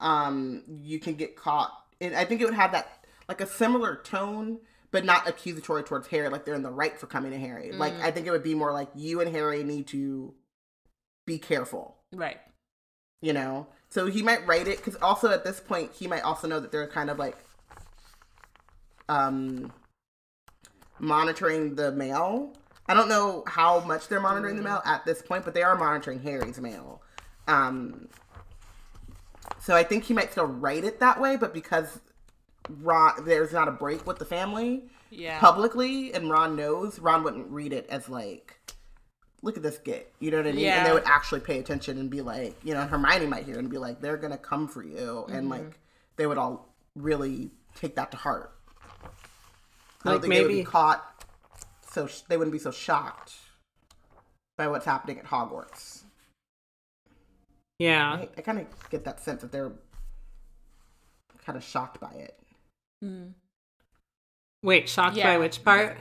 [0.00, 1.72] um, you can get caught.
[2.00, 4.58] And I think it would have that like a similar tone,
[4.90, 7.72] but not accusatory towards Harry, like they're in the right for coming to Harry.
[7.72, 10.34] Like I think it would be more like you and Harry need to
[11.26, 12.38] be careful, right
[13.24, 13.66] you know.
[13.88, 16.70] So he might write it because also at this point he might also know that
[16.70, 17.38] they're kind of like
[19.08, 19.72] um
[20.98, 22.52] monitoring the mail.
[22.86, 25.74] I don't know how much they're monitoring the mail at this point, but they are
[25.74, 27.00] monitoring Harry's mail.
[27.48, 28.08] Um,
[29.60, 32.00] so I think he might still write it that way, but because
[32.68, 37.50] Ron, there's not a break with the family yeah publicly, and Ron knows, Ron wouldn't
[37.50, 38.58] read it as like,
[39.42, 40.12] look at this git.
[40.18, 40.66] You know what I mean?
[40.66, 43.70] And they would actually pay attention and be like, you know, Hermione might hear and
[43.70, 45.50] be like, they're gonna come for you, and mm-hmm.
[45.50, 45.78] like
[46.16, 48.52] they would all really take that to heart.
[50.04, 51.24] I don't Like think they would be maybe- caught,
[51.90, 53.32] so sh- they wouldn't be so shocked
[54.56, 55.93] by what's happening at Hogwarts.
[57.78, 58.12] Yeah.
[58.12, 59.72] I, I kind of get that sense that they're
[61.44, 62.38] kind of shocked by it.
[64.62, 65.34] Wait, shocked Yeah.
[65.34, 65.98] by which part?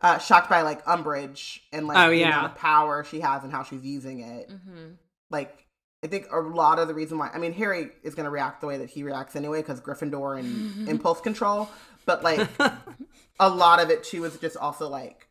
[0.00, 2.28] Uh, shocked by like Umbridge and like Oh, the yeah.
[2.28, 4.50] amount of power she has and how she's using it.
[4.50, 4.92] mm-hmm.
[5.30, 5.66] Like,
[6.04, 8.60] I think a lot of the reason why I mean Harry is going to react
[8.60, 11.68] the way that he reacts anyway because Gryffindor and impulse control.
[12.06, 12.48] But like
[13.40, 15.28] a lot of it too is just also like,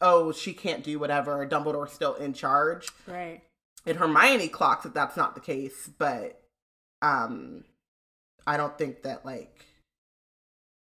[0.00, 1.46] oh, she can't do whatever.
[1.46, 2.88] Dumbledore's still in charge.
[3.06, 3.42] right
[3.86, 6.40] and Hermione clocks that that's not the case, but
[7.02, 7.64] um
[8.46, 9.66] I don't think that like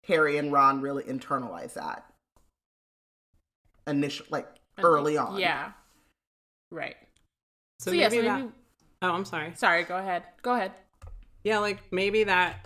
[0.08, 2.06] Harry and Ron really internalize that
[3.88, 4.48] initial like
[4.84, 5.40] early on.
[5.40, 5.72] yeah
[6.72, 6.96] right
[7.80, 8.42] So, so, maybe, yeah so that.
[8.42, 8.52] maybe
[9.02, 9.54] Oh, I'm sorry.
[9.56, 10.72] sorry go ahead go ahead
[11.44, 12.66] Yeah, like maybe that.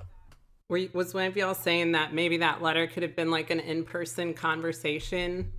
[0.70, 3.50] Were you, was one of y'all saying that maybe that letter could have been like
[3.50, 5.52] an in-person conversation?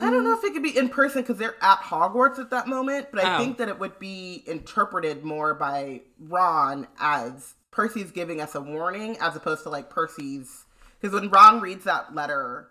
[0.00, 2.68] I don't know if it could be in person because they're at Hogwarts at that
[2.68, 3.38] moment, but I Oh.
[3.38, 9.18] think that it would be interpreted more by Ron as Percy's giving us a warning
[9.18, 10.66] as opposed to like Percy's.
[11.00, 12.68] Because when Ron reads that letter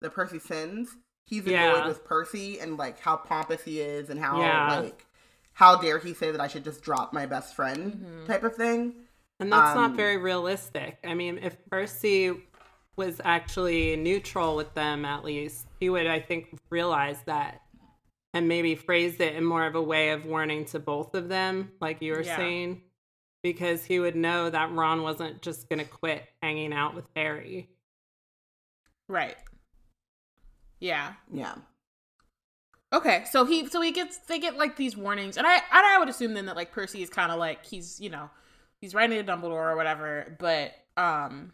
[0.00, 1.86] that Percy sends, he's annoyed Yeah.
[1.88, 4.80] with Percy and like how pompous he is and how Yeah.
[4.80, 5.04] like
[5.54, 8.94] how dare he say that I should just drop my best friend type of thing.
[9.40, 10.98] And that's Um, not very realistic.
[11.04, 12.44] I mean, if Percy
[12.96, 17.62] was actually neutral with them, at least, he would, I think, realize that
[18.34, 21.72] and maybe phrased it in more of a way of warning to both of them,
[21.80, 22.36] like you were Yeah.
[22.36, 22.82] saying,
[23.42, 27.70] because he would know that Ron wasn't just going to quit hanging out with Harry.
[29.08, 29.36] right
[30.80, 31.54] yeah Yeah.
[32.90, 35.98] Okay, so he so he gets they get like these warnings, and I and I
[35.98, 38.30] would assume then that like Percy is kind of like he's you know
[38.80, 41.52] he's writing to Dumbledore or whatever, but um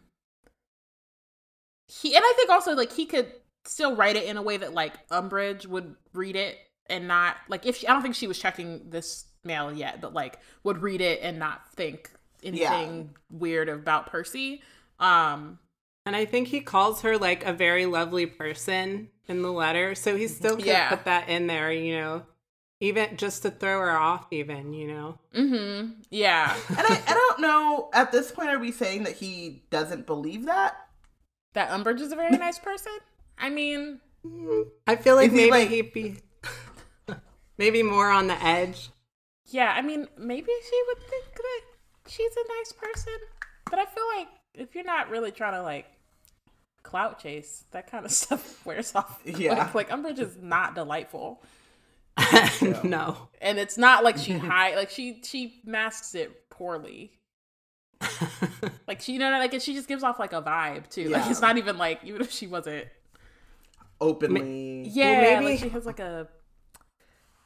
[1.87, 3.31] he and I think also like he could
[3.65, 7.65] still write it in a way that like Umbridge would read it and not like
[7.65, 11.01] if she, I don't think she was checking this mail yet, but like would read
[11.01, 12.11] it and not think
[12.43, 14.61] anything weird about Percy.
[14.99, 15.59] Um
[16.05, 19.95] And I think he calls her like a very lovely person in the letter.
[19.95, 20.89] So he still could Yeah.
[20.89, 22.23] put that in there, you know,
[22.79, 25.17] even just to throw her off, even, you know.
[25.33, 26.01] Mm-hmm.
[26.11, 30.05] yeah And I, I don't know, at this point, are we saying that he doesn't
[30.05, 30.77] believe that?
[31.53, 32.91] that Umbridge is a very nice person.
[33.37, 33.99] I mean,
[34.87, 36.17] I feel like maybe like- he'd be
[37.57, 38.89] maybe more on the edge.
[39.47, 41.61] Yeah, I mean, maybe she would think that
[42.07, 43.13] she's a nice person,
[43.69, 45.85] but I feel like if you're not really trying to like
[46.81, 49.21] clout chase, that kind of stuff wears off.
[49.23, 49.53] Yeah.
[49.73, 51.43] like, like Umbridge is not delightful,
[52.83, 53.29] no.
[53.41, 57.11] and it's not like she hide like she she masks it poorly.
[58.87, 61.09] like she you know like she just gives off like a vibe too.
[61.09, 62.87] Like it's not even like even if she wasn't.
[64.01, 64.87] Openly.
[64.89, 66.27] Yeah, maybe- like she has like a.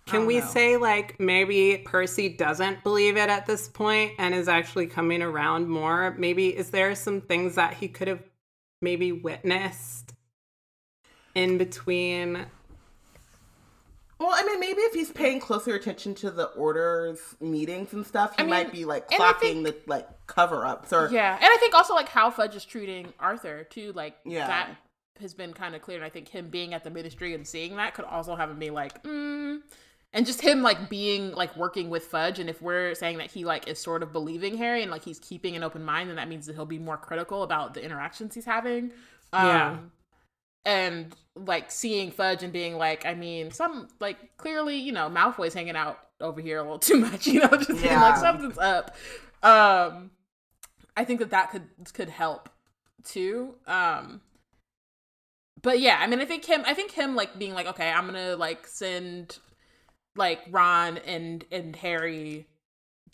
[0.06, 0.46] Can we know.
[0.46, 5.70] say like maybe Percy doesn't believe it at this point and is actually coming around
[5.70, 6.16] more?
[6.18, 8.24] Maybe is there some things that he could have
[8.82, 10.14] maybe witnessed
[11.36, 12.48] in between?
[14.20, 18.32] Well, I mean, maybe if he's paying closer attention to the orders meetings and stuff,
[18.36, 21.36] he I mean, might be like and I clocking the like cover ups or Yeah,
[21.36, 23.94] and I think also like how Fudge is treating Arthur too.
[23.94, 24.48] Like Yeah.
[24.48, 24.70] that
[25.22, 27.76] has been kind of clear, and I think him being at the ministry and seeing
[27.78, 29.60] that could also have him be like, mm.
[30.14, 32.40] and just him like being like working with Fudge.
[32.40, 35.20] And if we're saying that he like is sort of believing Harry and like he's
[35.20, 38.36] keeping an open mind, then that means that he'll be more critical about the interactions
[38.36, 38.92] he's having.
[39.34, 39.78] Um, Yeah.
[40.66, 45.54] And like seeing Fudge and being like, I mean, some like clearly, you know, Malfoy's
[45.54, 48.96] hanging out over here a little too much, you know, just being like something's up.
[49.42, 50.12] Um,
[50.98, 52.50] I think that that could could help
[53.04, 53.56] too.
[53.68, 54.22] Um,
[55.62, 58.06] but yeah, I mean, I think him, I think him like being like, okay, I'm
[58.06, 59.38] gonna like send
[60.16, 62.48] like Ron and and Harry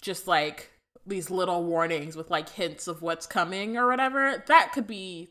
[0.02, 0.72] just like
[1.08, 4.44] these little warnings with like hints of what's coming or whatever.
[4.48, 5.30] That could be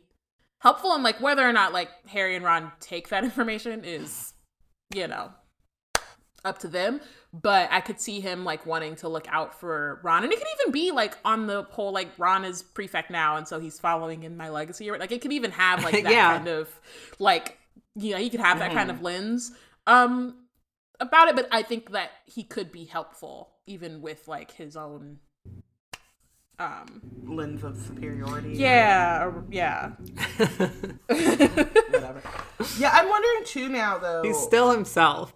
[0.61, 4.35] helpful, and like whether or not like Harry and Ron take that information is,
[4.95, 5.31] you know,
[6.45, 7.01] up to them.
[7.43, 10.47] But I could see him like wanting to look out for Ron, and it could
[10.61, 14.23] even be like on the whole like Ron is prefect now, and so he's following
[14.23, 14.89] in my legacy.
[14.89, 16.37] Or like it could even have like that Yeah.
[16.37, 16.69] kind of
[17.19, 17.59] like
[17.97, 19.51] you know he could have that kind of lens
[19.89, 20.37] um
[21.01, 21.35] about it.
[21.35, 25.19] But I think that he could be helpful even with like his own
[26.61, 28.51] um lens of superiority.
[28.53, 29.89] yeah or- yeah
[31.09, 32.23] Whatever.
[32.79, 34.23] yeah, I'm wondering too now though.
[34.23, 35.33] He's still himself.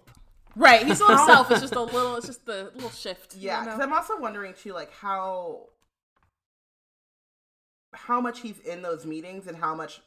[0.55, 3.79] Right he's still himself it's just a little it's just the little shift Yeah, because
[3.79, 5.67] I'm also wondering too, like how
[7.93, 10.01] how much he's in those meetings and how much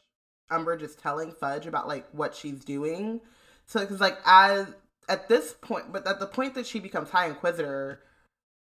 [0.51, 3.21] Umbridge is telling Fudge about like what she's doing.
[3.65, 4.67] So, because like as
[5.09, 8.01] at this point, but at the point that she becomes High Inquisitor,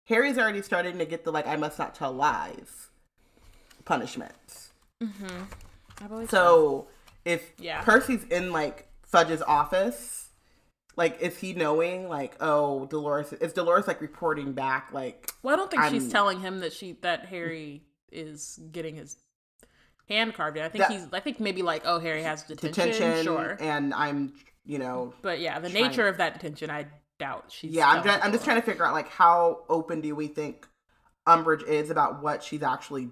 [0.06, 2.89] Harry's already starting to get the like I must not tell lies
[3.86, 4.71] punishments.
[4.99, 6.25] Believe mm-hmm.
[6.25, 6.88] So
[7.25, 7.82] if Yeah.
[7.82, 10.26] Percy's in like Fudge's office,
[10.97, 15.57] like is he knowing like oh Dolores is Dolores like reporting back like Well, I
[15.57, 19.15] don't think she's I'm- telling him that she that Harry is getting his
[20.10, 20.63] hand carved in.
[20.63, 21.07] I think That- he's.
[21.13, 22.86] I think maybe like, oh, Harry has detention.
[22.91, 24.33] detention Sure, and I'm
[24.65, 26.88] you know but yeah, the trying- nature of that detention, I
[27.19, 27.71] doubt she's.
[27.71, 30.67] yeah I'm I'm just trying to figure out like how open do we think
[31.27, 33.10] Umbridge is about what she's actually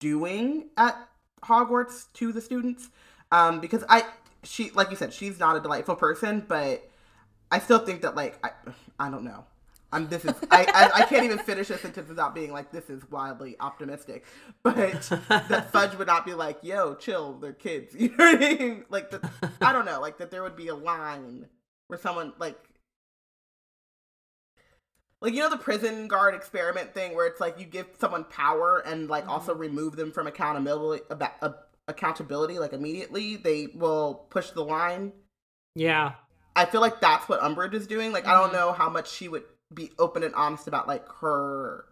[0.00, 0.96] doing at
[1.44, 2.90] Hogwarts to the students
[3.32, 4.04] um because I
[4.42, 6.82] she like you said she's not a delightful person but
[7.50, 8.50] I still think that like I
[8.98, 9.44] I don't know.
[9.92, 12.90] I'm this is I, I I can't even finish a sentence without being like this
[12.90, 14.24] is wildly optimistic.
[14.62, 17.94] But that Fudge would not be like yo chill they're kids.
[17.98, 18.84] You know what I mean?
[18.88, 19.30] Like the
[19.60, 20.00] I don't know.
[20.00, 21.46] Like that there would be a line
[21.86, 22.58] where someone like
[25.20, 28.82] like you know the prison guard experiment thing where it's like you give someone power
[28.84, 31.50] and like also remove them from accountability about uh,
[31.88, 35.12] accountability like immediately they will push the line.
[35.74, 36.14] Yeah.
[36.56, 38.56] I feel like that's what umbridge is doing like i don't mm-hmm.
[38.56, 41.84] know how much she would be open and honest about like her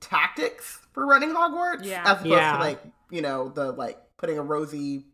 [0.00, 2.02] tactics for running hogwarts Yeah.
[2.04, 2.52] as opposed Yeah.
[2.52, 5.04] to like you know the like putting a rosy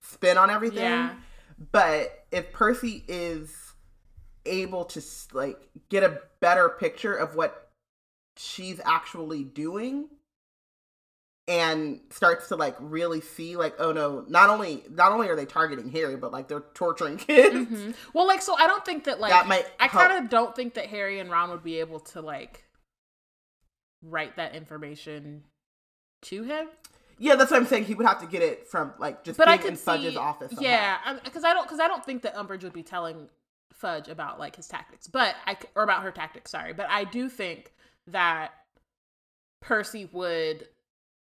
[0.00, 1.14] spin on everything Yeah.
[1.72, 3.74] but if percy is
[4.46, 7.70] able to like get a better picture of what
[8.36, 10.08] she's actually doing
[11.50, 15.44] and starts to like really see like oh no not only not only are they
[15.44, 17.94] targeting harry but like they're torturing kids Mhm.
[18.14, 20.74] Well, like, so I don't think that like That might I kind of don't think
[20.74, 22.64] that Harry and Ron would be able to like
[24.02, 25.42] write that information
[26.22, 26.68] to him.
[27.18, 29.48] yeah that's what i'm saying he would have to get it from like just But
[29.48, 30.70] I could in fudge's see, office somehow.
[30.70, 33.28] yeah, because I don't because I don't think that Umbridge would be telling
[33.74, 36.50] Fudge about like his tactics, but i or about her tactics.
[36.50, 37.72] Sorry, but I do think
[38.06, 38.52] that
[39.60, 40.66] Percy would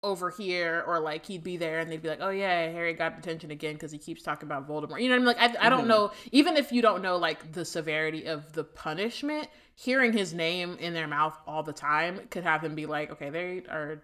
[0.07, 3.51] overhear or like he'd be there and they'd be like, oh yeah, Harry got detention
[3.51, 5.01] again because he keeps talking about Voldemort.
[5.03, 5.51] You know what I mean?
[5.51, 5.89] Like I I don't Mhm.
[5.89, 10.77] know even if you don't know like the severity of the punishment, hearing his name
[10.81, 14.03] in their mouth all the time could have them be like, okay, they are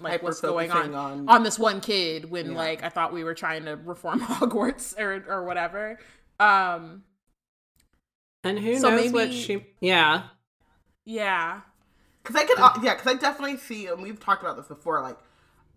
[0.00, 2.56] like what's going on on- on this one kid when Yeah.
[2.58, 5.98] like I thought we were trying to reform Hogwarts or or whatever.
[6.40, 7.04] Um
[8.44, 10.28] And who So knows what maybe- she Yeah.
[11.04, 11.60] yeah.
[12.26, 15.00] Because I could, uh, yeah, because I definitely see, and we've talked about this before.
[15.02, 15.18] Like,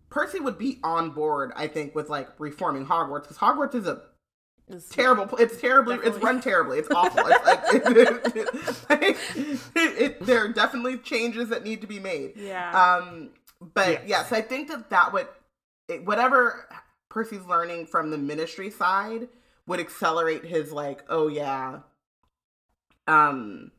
[0.09, 4.01] Percy would be on board, I think, with like reforming Hogwarts because Hogwarts is a
[4.67, 5.37] It's- terrible.
[5.37, 5.97] It's terribly.
[6.03, 6.79] It's run terribly.
[6.79, 7.21] It's awful.
[7.25, 7.59] It's like,
[8.89, 9.17] it, like,
[9.75, 12.33] it- there are definitely changes that need to be made.
[12.35, 12.71] Yeah.
[12.97, 13.29] Um.
[13.61, 14.29] But Yes.
[14.29, 15.27] yes, I think that that would
[15.87, 16.67] it, whatever
[17.09, 19.27] Percy's learning from the Ministry side
[19.67, 21.79] would accelerate his like, oh yeah,
[23.07, 23.71] um,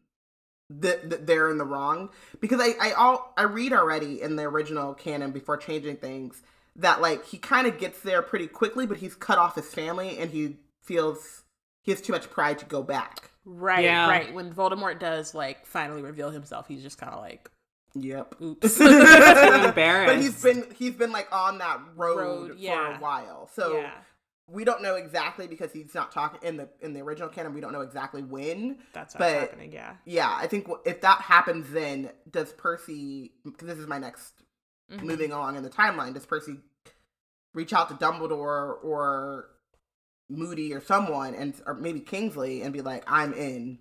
[0.70, 2.10] that th- they're in the wrong
[2.40, 6.42] because I I all I read already in the original canon before changing things
[6.76, 10.18] that like he kind of gets there pretty quickly, but he's cut off his family
[10.18, 11.42] and he feels
[11.82, 13.30] he has too much pride to go back.
[13.44, 14.08] right, Yeah.
[14.08, 14.32] right.
[14.32, 17.50] When Voldemort does like finally reveal himself, he's just kind of like,
[17.94, 18.36] Yep.
[18.40, 18.78] oops.
[18.78, 18.84] Too
[19.74, 22.96] but he's been he's been like on that road, Road, for yeah.
[22.96, 23.48] a while.
[23.54, 23.90] So yeah,
[24.53, 27.55] we don't know exactly because he's not talking in the in the original canon.
[27.55, 28.78] We don't know exactly when.
[28.92, 29.72] that's what's but- happening.
[29.72, 29.94] Yeah.
[30.05, 33.32] Yeah, I think wh- if that happens, then does Percy?
[33.44, 34.32] Because this is my next
[34.90, 35.03] Mhm.
[35.05, 36.14] moving along in the timeline.
[36.14, 36.57] Does Percy
[37.55, 39.51] reach out to Dumbledore or
[40.28, 43.78] Moody or someone, and or maybe Kingsley, and be like, "I'm in,"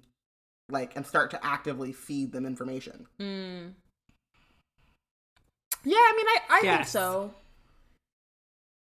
[0.69, 3.07] like, and start to actively feed them information?
[3.19, 3.73] Mm.
[5.83, 7.33] Yeah, I mean, I, I think so.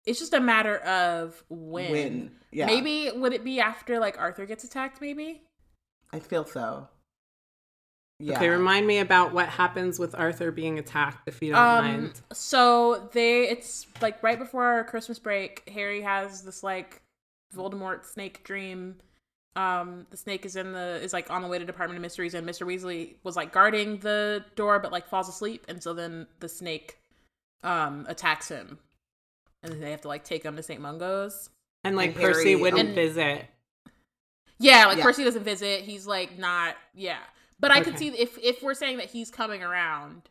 [0.07, 1.91] It's just a matter of when.
[1.93, 2.31] When?
[2.53, 5.01] Yeah, Maybe would it be after like Arthur gets attacked?
[5.01, 5.43] Maybe.
[6.13, 6.89] I feel so.
[8.19, 8.37] Yeah.
[8.37, 11.85] Okay, remind me about what happens with Arthur being attacked, if you don't Um.
[11.85, 12.21] mind.
[12.33, 15.69] So they, it's like right before our Christmas break.
[15.73, 17.01] Harry has this like
[17.55, 18.97] Voldemort snake dream.
[19.57, 22.35] Um, the snake is in the is like on the way to Department of Mysteries,
[22.35, 22.67] and Mr.
[22.67, 26.99] Weasley was like guarding the door, but like falls asleep, and so then the snake
[27.65, 28.79] um attacks him,
[29.63, 30.81] and then they have to like take him to St.
[30.81, 31.51] Mungo's.
[31.85, 33.47] And like and Percy Harry- um, wouldn't and- visit.
[34.59, 35.05] Yeah, like Yeah.
[35.05, 35.83] Percy doesn't visit.
[35.83, 36.77] He's like not.
[36.95, 37.19] Yeah,
[37.59, 40.29] but I could see if if we're saying that he's coming around,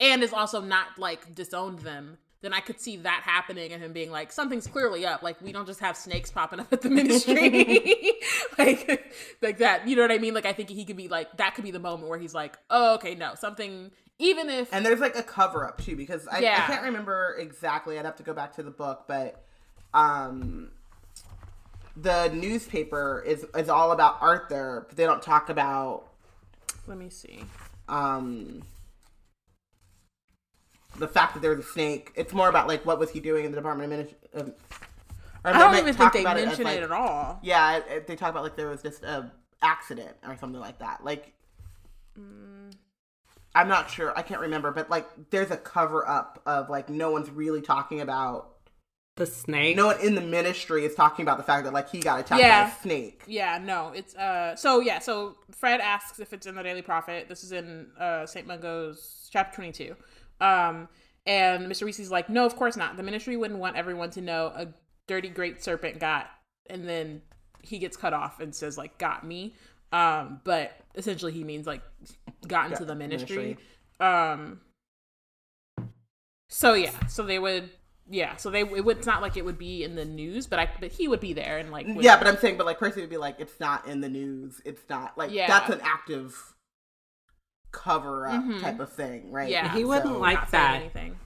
[0.00, 3.94] and is also not like disowned them, then I could see that happening and him
[3.94, 5.22] being like something's clearly up.
[5.22, 8.12] Like we don't just have snakes popping up at the ministry,
[8.58, 9.88] like like that.
[9.88, 10.34] You know what I mean?
[10.34, 12.58] Like I think he could be like that could be the moment where he's like,
[12.68, 13.90] oh okay, no, something.
[14.18, 17.98] Even if And there's like a cover up too, because I, I can't remember exactly.
[17.98, 19.44] I'd have to go back to the book, but
[19.92, 20.70] um,
[21.96, 26.04] the newspaper is is all about Arthur, but they don't talk about
[26.86, 27.44] let me see.
[27.88, 28.62] um
[30.96, 32.12] the fact that there was a snake.
[32.14, 34.54] It's more about like what was he doing in the Department of Ministry.
[35.44, 37.40] I don't even think they mention like- it at all.
[37.42, 40.78] Yeah, it- it- they talk about like there was just a accident or something like
[40.78, 41.04] that.
[41.04, 41.32] Like
[42.18, 42.72] Mm.
[43.54, 44.12] I'm not sure.
[44.16, 48.00] I can't remember, but like there's a cover up of like no one's really talking
[48.00, 48.50] about.
[49.16, 49.76] The snake.
[49.76, 52.40] No one in the ministry is talking about the fact that like he got attacked
[52.40, 52.64] Yeah.
[52.64, 53.22] by a snake.
[53.28, 57.28] Yeah, no, it's uh so yeah, so Fred asks if it's in the Daily Prophet.
[57.28, 58.44] This is in uh St.
[58.44, 59.94] Mungo's chapter 22.
[60.40, 60.88] Um
[61.26, 61.84] and Mr.
[61.84, 62.96] Weasley's like, "No, of course not.
[62.96, 64.66] The ministry wouldn't want everyone to know a
[65.06, 66.26] dirty great serpent got."
[66.68, 67.22] And then
[67.62, 69.54] he gets cut off and says like, "Got me."
[69.92, 71.82] Um but essentially he means like
[72.44, 73.36] got into Got the ministry.
[73.36, 73.58] ministry.
[74.00, 74.60] Um
[76.48, 77.70] So yeah, so they would
[78.08, 80.58] yeah, so they it would it's not like it would be in the news, but
[80.58, 82.78] I but he would be there and like would- Yeah, but I'm saying, but like
[82.78, 84.60] Percy would be like, it's not in the news.
[84.64, 85.46] It's not like Yeah.
[85.46, 86.54] that's an active
[87.72, 88.60] cover up Mhm.
[88.60, 89.48] type of thing, right?
[89.50, 89.74] Yeah.
[89.74, 90.76] He wouldn't So- like that.
[90.80, 91.18] anything.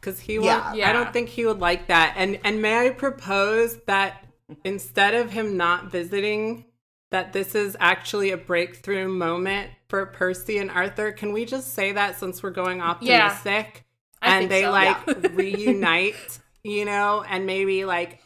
[0.00, 0.70] because he Yeah.
[0.70, 0.78] would.
[0.78, 0.90] Yeah.
[0.90, 2.14] I don't think he would like that.
[2.16, 4.24] And and may I propose that
[4.62, 6.66] instead of him not visiting,
[7.12, 11.12] that this is actually a breakthrough moment for Percy and Arthur.
[11.12, 13.84] Can we just say that since we're going optimistic
[14.22, 14.70] I and they so.
[14.70, 14.96] like
[15.34, 18.21] reunite, you know, and maybe like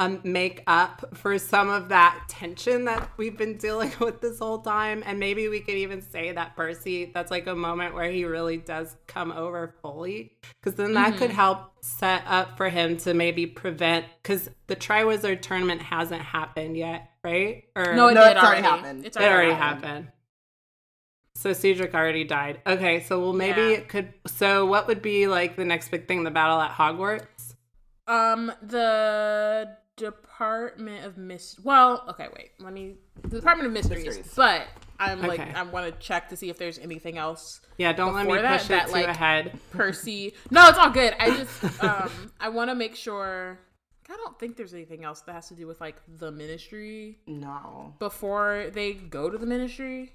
[0.00, 4.58] um, make up for some of that tension that we've been dealing with this whole
[4.58, 5.04] time.
[5.06, 8.56] And maybe we could even say that Percy, that's like a moment where he really
[8.56, 10.32] does come over fully.
[10.60, 11.18] Because then that Mm-hmm.
[11.18, 16.76] could help set up for him to maybe prevent, because the Triwizard tournament hasn't happened
[16.76, 17.64] yet, right?
[17.76, 18.62] Or No, it No, did it's already already.
[18.62, 19.06] happened.
[19.06, 19.84] It's it already happened.
[19.84, 20.08] happened.
[21.36, 22.60] So Cedric already died.
[22.66, 23.68] Okay, so well maybe Yeah.
[23.78, 24.12] it could.
[24.26, 26.24] So what would be like the next big thing?
[26.24, 27.54] The battle at Hogwarts.
[28.06, 31.56] Um, the Department of Mys.
[31.62, 32.50] Well, okay, wait.
[32.58, 32.94] Let me.
[33.22, 34.04] The Department of Mysteries.
[34.04, 34.32] Mysteries.
[34.34, 34.66] But
[34.98, 35.52] I'm like, Okay.
[35.54, 37.60] I want to check to see if there's anything else.
[37.78, 39.58] Yeah, don't let me Before that, push that, it too like- ahead.
[39.70, 40.34] Percy.
[40.50, 41.14] No, it's all good.
[41.18, 43.58] I just, um, I want to make sure.
[44.10, 47.94] I don't think there's anything else that has to do with like the ministry No.
[47.98, 50.12] before they go to the ministry.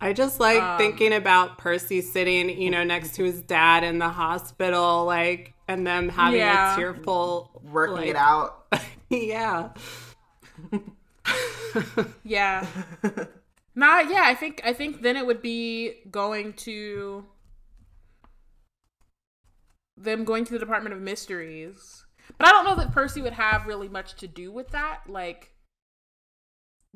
[0.00, 3.98] I just like Um, thinking about Percy sitting, you know, next to his dad in
[3.98, 6.74] the hospital, like, and them having Yeah.
[6.74, 8.66] a tearful Working like- it out.
[9.10, 9.70] yeah.
[12.24, 12.66] Yeah.
[13.74, 17.24] nah, yeah, I think I think then it would be going to
[19.96, 22.04] them going to the Department of Mysteries.
[22.38, 25.02] But I don't know that Percy would have really much to do with that.
[25.08, 25.52] Like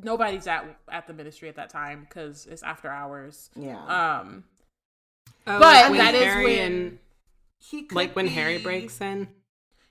[0.03, 3.51] nobody's at at the ministry at that time because it's after hours.
[3.55, 3.85] Yeah.
[4.21, 4.45] Um,
[5.47, 6.99] Oh, But when that is Harry when- and
[7.59, 9.29] he could like when Harry breaks in.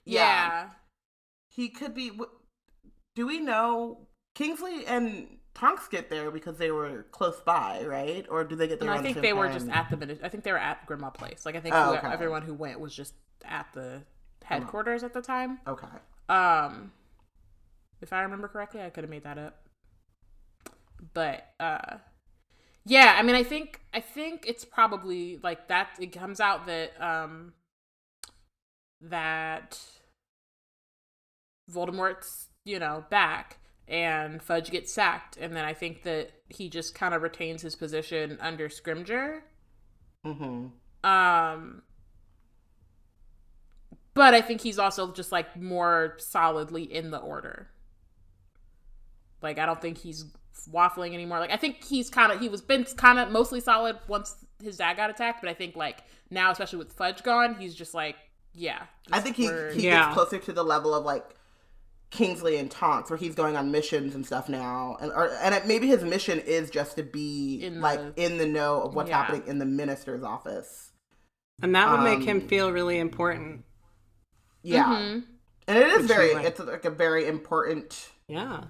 [0.05, 0.70] yeah.
[1.60, 2.10] He could be.
[3.16, 8.26] Do we know Kingsley and Tonks get there because they were close by, right?
[8.30, 8.88] Or do they get there?
[8.88, 10.18] No, I the think same they were just at the.
[10.24, 11.45] I think they were at Grimmauld Place.
[11.45, 12.07] Like I think Oh, okay.
[12.07, 14.03] everyone who went was just at the
[14.41, 15.60] headquarters at the time.
[15.68, 15.86] Okay.
[16.30, 16.93] Um,
[17.99, 19.68] if I remember correctly, I could have made that up.
[21.14, 21.97] But uh,
[22.86, 25.89] yeah, I mean, I think I think it's probably like that.
[25.99, 27.51] It comes out that um
[29.01, 29.78] that
[31.72, 33.57] Voldemort's you know back
[33.88, 37.76] and Fudge gets sacked, and then I think that he just kind of retains his
[37.76, 39.39] position under Scrimgeour.
[40.26, 41.09] Mm-hmm.
[41.09, 41.82] Um,
[44.13, 47.70] but I think he's also just like more solidly in the order.
[49.41, 50.26] Like I don't think he's
[50.72, 51.39] waffling anymore.
[51.39, 54.78] Like I think he's kind of he was been kind of mostly solid once his
[54.78, 58.17] dad got attacked, but I think like now, especially with Fudge gone, he's just like
[58.53, 58.84] yeah.
[59.11, 60.05] I think he he Yeah.
[60.05, 61.24] gets closer to the level of like
[62.12, 65.68] Kingsley and Tonks, where he's going on missions and stuff now, and or, and it,
[65.68, 69.24] maybe his mission is just to be In like in the know of what's Yeah.
[69.24, 70.91] happening in the minister's office.
[71.62, 73.64] And that would make him Um, feel really important.
[74.64, 75.24] Yeah, Mhm.
[75.68, 78.66] and it is Which very might- it's like a very important Yeah.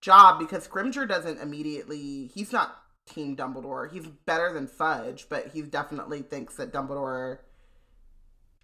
[0.00, 2.76] job because Scrimgeour doesn't immediately he's not
[3.06, 3.90] Team Dumbledore.
[3.90, 7.38] He's better than Fudge, but he definitely thinks that Dumbledore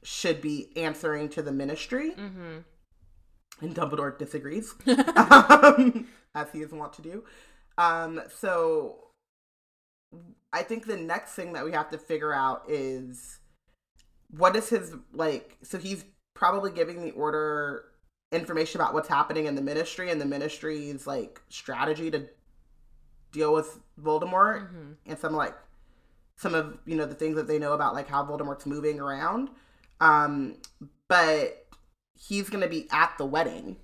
[0.02, 2.12] should be answering to the ministry.
[2.12, 2.64] Mhm.
[3.60, 4.74] And Dumbledore disagrees,
[5.16, 7.24] um, as he is wont to do.
[7.78, 8.96] Um, so
[10.52, 13.38] I think the next thing that we have to figure out is
[14.36, 17.84] what is his like so he's probably giving the order
[18.32, 22.26] information about what's happening in the ministry and the ministry's like strategy to
[23.30, 24.96] deal with Voldemort Mhm.
[25.06, 25.54] and some like
[26.36, 29.50] some of you know the things that they know about like how Voldemort's moving around.
[30.00, 30.56] Um,
[31.08, 31.63] but
[32.18, 33.76] he's gonna be at the wedding.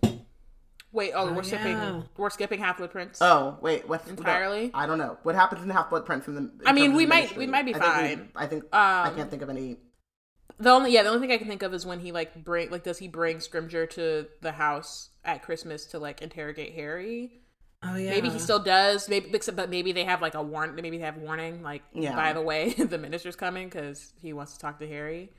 [0.92, 2.02] Wait, oh, Oh, we're skipping yeah.
[2.16, 3.18] we're skipping Half Blood Prince.
[3.20, 4.70] Oh wait, what's Entirely?
[4.74, 6.26] I don't know what happens in Half Blood Prince.
[6.26, 7.38] In the, in I mean, we might- ministry?
[7.38, 8.28] we might be I think we- fine.
[8.34, 9.76] I think I Um, can't think of any.
[10.58, 12.70] The only yeah, the only thing I can think of is when he like bring
[12.70, 17.40] like does he bring Scrimgeour to the house at Christmas to like interrogate Harry?
[17.84, 18.10] Oh yeah.
[18.10, 19.08] Maybe he still does.
[19.08, 20.74] Maybe except but maybe they have like a warn.
[20.74, 22.14] Maybe they have warning like Yeah.
[22.16, 25.30] by the way the minister's coming because he wants to talk to Harry.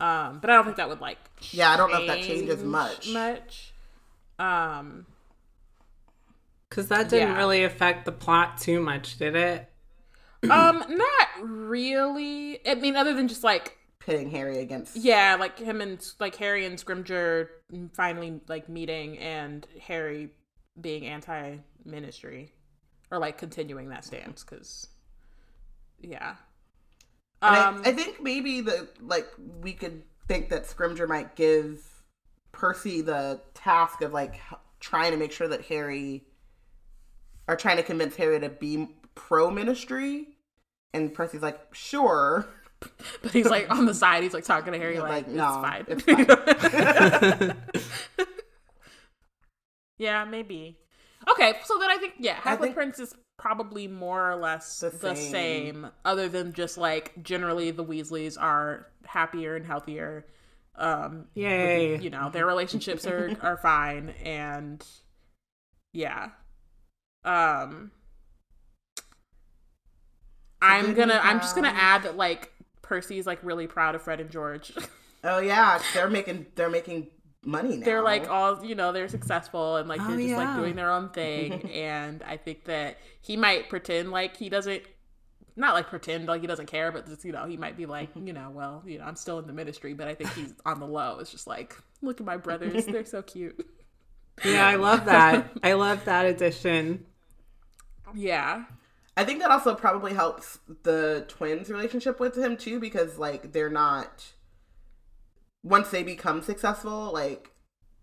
[0.00, 1.18] Um, but I don't think that would like
[1.52, 3.08] Yeah, I don't know if that changes much.
[3.08, 3.72] Much.
[4.38, 5.06] Um,
[6.68, 7.36] because that didn't Yeah.
[7.36, 9.70] really affect the plot too much, did it?
[10.50, 12.60] um, not really.
[12.68, 14.96] I mean, other than just like pitting Harry against.
[14.96, 17.48] Yeah, like him and like Harry and Scrimgeour
[17.92, 20.30] finally like meeting and Harry
[20.80, 22.52] being anti-ministry
[23.10, 24.86] or like continuing that stance because
[26.00, 26.36] yeah.
[27.40, 29.28] Um, I, I think maybe the like
[29.60, 31.80] we could think that Scrimgeour might give
[32.52, 34.40] Percy the task of like
[34.80, 36.24] trying to make sure that Harry
[37.46, 40.26] are trying to convince Harry to be pro ministry,
[40.92, 42.48] and Percy's like, sure,
[43.22, 44.22] but he's like on the side.
[44.22, 45.84] He's like talking to Harry like, like it's no, fine.
[45.88, 46.02] it's
[48.16, 48.26] fine.
[49.98, 50.78] yeah, maybe.
[51.30, 54.80] Okay, so then I think yeah, Half Blood think- Prince is probably more or less
[54.80, 55.30] The the, same.
[55.32, 55.90] same.
[56.04, 60.26] other than just like generally the Weasleys are happier and healthier.
[60.74, 61.98] Um, Yay.
[61.98, 64.84] you know their relationships are are fine and
[65.92, 66.28] yeah
[67.24, 67.90] um
[70.62, 74.30] i'm gonna i'm just gonna add that like percy's like really proud of fred and
[74.30, 74.72] george
[75.24, 77.08] oh yeah, they're making they're making
[77.48, 77.84] money now.
[77.84, 80.90] they're like all you know they're successful and like Oh, they're just like doing their
[80.90, 81.70] own thing.
[81.74, 84.82] And i think that he might pretend like he doesn't
[85.56, 88.10] not like pretend like he doesn't care but just you know he might be like
[88.14, 88.28] mm-hmm.
[88.28, 90.78] you know well you know i'm still in the ministry but i think he's on
[90.78, 91.18] the low.
[91.18, 92.84] It's just like look at my brothers.
[92.86, 93.66] They're so cute.
[94.44, 95.50] Yeah, I love that.
[95.62, 97.04] I love that addition.
[98.14, 98.64] yeah.
[99.16, 103.70] I think that also probably helps the twins' relationship with him too, because like they're
[103.70, 104.26] not
[105.68, 107.50] once they become successful, like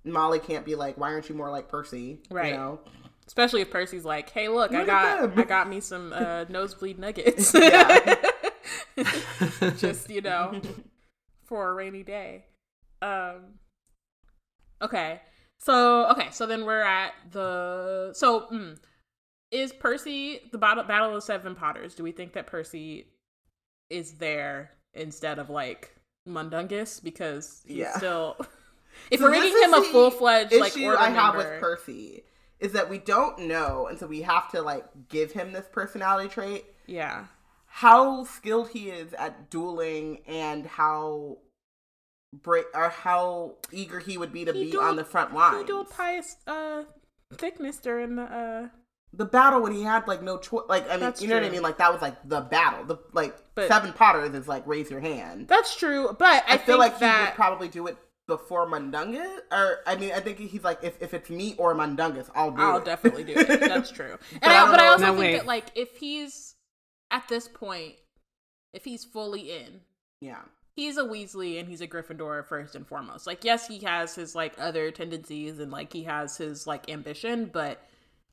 [0.03, 2.51] Molly can't be like, "Why aren't you more like Percy?" Right.
[2.51, 2.79] You know?
[3.27, 6.99] Especially if Percy's like, "Hey, look, I got them." I got me some uh, nosebleed
[6.99, 7.51] nuggets,
[9.77, 10.61] just you know,
[11.43, 12.45] for a rainy day."
[13.01, 13.59] Um.
[14.81, 15.21] Okay,
[15.57, 18.77] so okay, so then we're at the so mm,
[19.49, 21.95] is Percy the battle battle of seven Potters?
[21.95, 23.07] Do we think that Percy
[23.89, 25.94] is there instead of like
[26.27, 27.97] Mundungus because he's Yeah.
[27.97, 28.37] still.
[29.11, 32.23] If So we're making him a full fledged like issue I have member, with Percy
[32.61, 36.29] is that we don't know, and so we have to like give him this personality
[36.29, 36.65] trait.
[36.87, 37.25] yeah,
[37.65, 41.39] How skilled he is at dueling, and how
[42.41, 45.37] break or how eager he would be to He be dueled- on the front he
[45.37, 45.65] line.
[45.65, 46.83] dueled Pius uh,
[47.33, 48.23] Thicknesse during the.
[48.23, 48.67] Uh,
[49.17, 50.63] the battle when he had like no choice.
[50.67, 51.61] Like I mean, That's you know what I mean?
[51.61, 52.83] Like that was like the battle.
[52.85, 55.47] The like But- seven Potters is like raise your hand.
[55.47, 57.97] that's true, but I, I, feel think like he would probably do it
[58.27, 62.27] before Mundungus, or I mean, I think he's like, if, if it's me or Mundungus,
[62.33, 62.85] I'll do I'll it.
[62.85, 63.47] definitely do it.
[63.59, 64.17] That's true.
[64.31, 65.33] And But I I, but I also No, think wait.
[65.37, 66.55] that like if he's
[67.11, 67.93] at this point,
[68.73, 69.81] if he's fully in,
[70.21, 70.41] yeah,
[70.75, 73.27] he's a Weasley and he's a Gryffindor first and foremost.
[73.27, 77.49] Like yes, he has his like other tendencies and like he has his like ambition,
[77.53, 77.79] but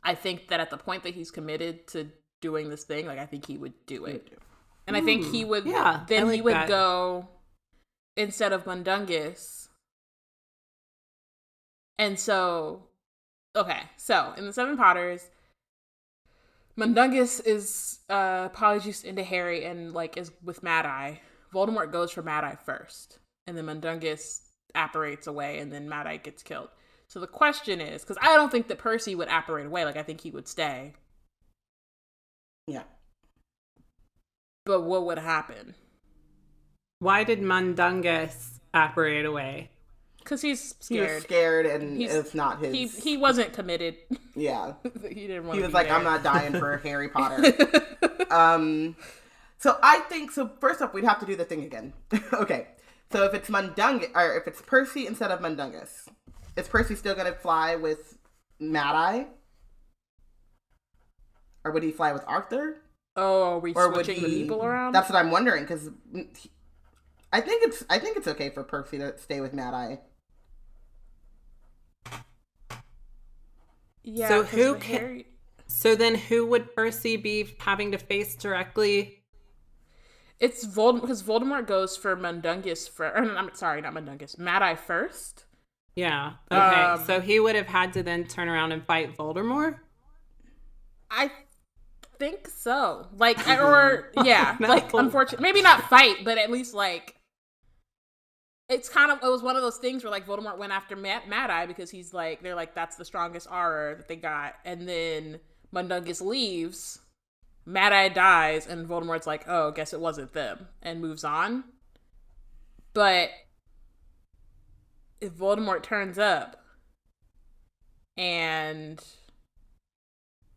[0.05, 2.09] I think that at the point that he's committed to
[2.41, 4.29] doing this thing, like I think he would do it.
[4.87, 6.69] And I think he would yeah, I then he would that.
[6.69, 7.29] go
[8.17, 9.69] instead of Mundungus.
[11.99, 12.89] And so
[13.55, 15.31] okay, so in the Seven Potters,
[16.77, 21.21] Mundungus is uh polyjuiced into Harry and like is with Mad Eye.
[21.55, 24.41] Voldemort goes for Mad Eye first, and then Mundungus
[24.75, 26.71] apparates away, and then Mad Eye gets killed.
[27.13, 30.03] So the question is, because I don't think that Percy would apparate away, like I
[30.03, 30.95] think he would stay.
[32.67, 32.85] yeah.
[34.65, 35.75] But what would happen?
[37.01, 39.69] Why did Mundungus apparate away?
[40.21, 41.23] Because he's He was scared.
[41.25, 42.73] scared, and He's- it's not his.
[42.73, 43.97] He he wasn't committed.
[44.35, 44.73] yeah,
[45.07, 45.59] he didn't want.
[45.59, 45.97] he was be like, there.
[45.97, 47.53] I'm not dying for Harry Potter.
[48.31, 48.97] um,
[49.59, 50.51] so I think so.
[50.63, 51.93] First up, we'd have to do the thing again.
[52.33, 52.69] okay,
[53.11, 56.07] so if it's Mundungus, or if it's Percy instead of Mundungus,
[56.57, 58.17] is Percy still gonna fly with
[58.61, 59.27] Mad Eye,
[61.65, 62.83] or would he fly with Arthur?
[63.17, 64.93] Oh, are we or would switching he, the people around?
[64.93, 65.91] That's what I'm wondering because
[67.33, 70.01] I think it's I think it's okay for Percy to stay with Mad Eye.
[74.03, 74.29] yeah.
[74.29, 75.27] So 'cause who the ca- Harry-
[75.67, 79.25] So then who would Percy be having to face directly?
[80.39, 83.07] It's Voldemort because Voldemort goes for Mundungus for.
[83.07, 84.37] Or, I'm sorry, not Mundungus.
[84.39, 85.45] Mad Eye first.
[85.95, 86.33] Yeah.
[86.51, 86.61] Okay.
[86.61, 89.77] Um, so he would have had to then turn around and fight Voldemort?
[91.11, 91.31] I
[92.19, 93.09] think so.
[93.17, 94.69] Like, or yeah, No.
[94.69, 97.17] like unfortunately, maybe not fight, but at least like.
[98.69, 101.29] It's kind of it was one of those things where like Voldemort went after Mad,
[101.29, 104.89] Mad Eye because he's like they're like that's the strongest aura that they got, and
[104.89, 105.41] then
[105.75, 106.99] Mundungus leaves,
[107.67, 111.65] Mad Eye dies, and Voldemort's like, oh, guess it wasn't them, and moves on.
[112.95, 113.29] But
[115.23, 116.63] if Voldemort turns up
[118.17, 119.03] and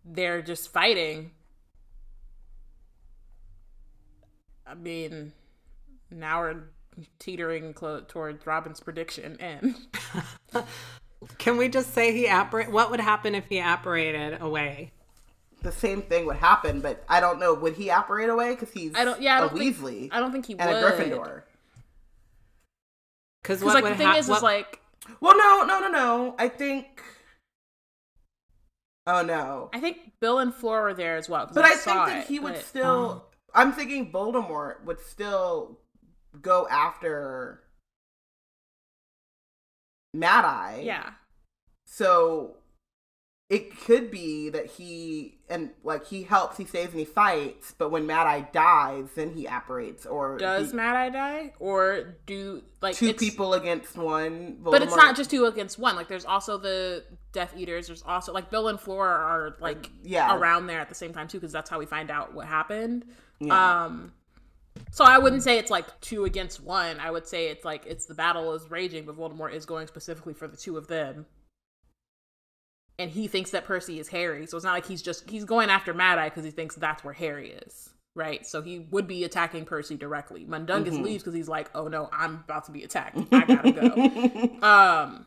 [0.03, 1.31] they're just fighting,
[4.65, 5.33] I mean,
[6.09, 6.63] now we're
[7.19, 9.75] teetering clo- towards Robin's prediction, and
[11.37, 12.71] Can we just say he apparate?
[12.71, 14.91] What would happen if he apparated away?
[15.61, 17.53] The same thing would happen, but I don't know.
[17.53, 19.21] Would he operate away because he's I don't.
[19.21, 19.77] Yeah, I a don't think.
[19.77, 20.83] Weasley I don't think he and would.
[20.83, 21.41] a Gryffindor?
[23.45, 24.79] Because Because what like the thing hap- is, what- is like
[25.21, 26.35] Well, no, no, no, no.
[26.39, 27.03] I think.
[29.05, 29.69] Oh no.
[29.71, 31.47] I think Bill and Flora were there as well.
[31.53, 33.23] But I saw think that it, he would but- still.
[33.23, 33.29] Oh.
[33.53, 35.79] I'm thinking Voldemort would still
[36.41, 37.61] go after
[40.13, 40.81] Mad Eye.
[40.83, 41.11] Yeah.
[41.85, 42.55] So
[43.47, 47.91] it could be that he and like he helps, he saves, and he fights, but
[47.91, 50.07] when Mad Eye dies, then he apparates.
[50.07, 54.57] Or Does he- Mad Eye die, or do like two people against one?
[54.61, 55.95] But it's not just two against one.
[55.95, 57.85] Like there's also the Death Eaters.
[57.85, 60.35] There's also like Bill and Flora are like yeah.
[60.35, 63.05] around there at the same time too, because that's how we find out what happened.
[63.39, 63.83] Yeah.
[63.83, 64.13] Um,
[64.91, 66.99] so I wouldn't say it's like two against one.
[66.99, 70.33] I would say it's like it's the battle is raging, but Voldemort is going specifically
[70.33, 71.27] for the two of them.
[72.97, 75.69] And he thinks that Percy is Harry, so it's not like he's just he's going
[75.69, 78.45] after Mad Eye because he thinks that's where Harry is, right?
[78.45, 80.45] So he would be attacking Percy directly.
[80.45, 81.03] Mundungus Mhm.
[81.03, 83.17] leaves because he's like, "Oh no, I'm about to be attacked.
[83.33, 85.25] I gotta go." um,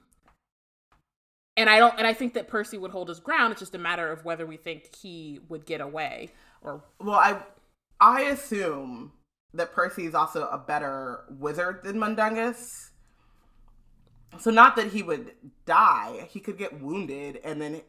[1.59, 3.53] and I don't, and I think that Percy would hold his ground.
[3.53, 6.31] It's just a matter of whether we think he would get away
[6.63, 7.43] or Well, I
[8.01, 9.13] I assume
[9.53, 12.88] that Percy is also a better wizard than Mundungus.
[14.39, 15.33] So not that he would
[15.67, 17.81] die, he could get wounded, and then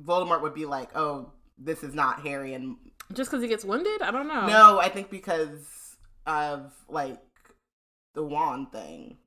[0.00, 2.76] Voldemort would be like, "Oh, this is not Harry." And
[3.12, 4.02] just because he gets wounded.
[4.02, 4.46] I don't know.
[4.46, 7.20] no, I think because of like
[8.14, 9.18] the wand thing.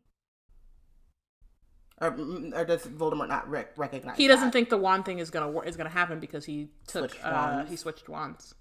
[1.99, 2.08] Or,
[2.56, 4.18] or does Voldemort not rec- recognize?
[4.18, 4.54] he doesn't that?
[4.54, 7.76] think the wand thing is gonna is gonna happen because he took Switched uh he
[7.76, 8.56] switched wands.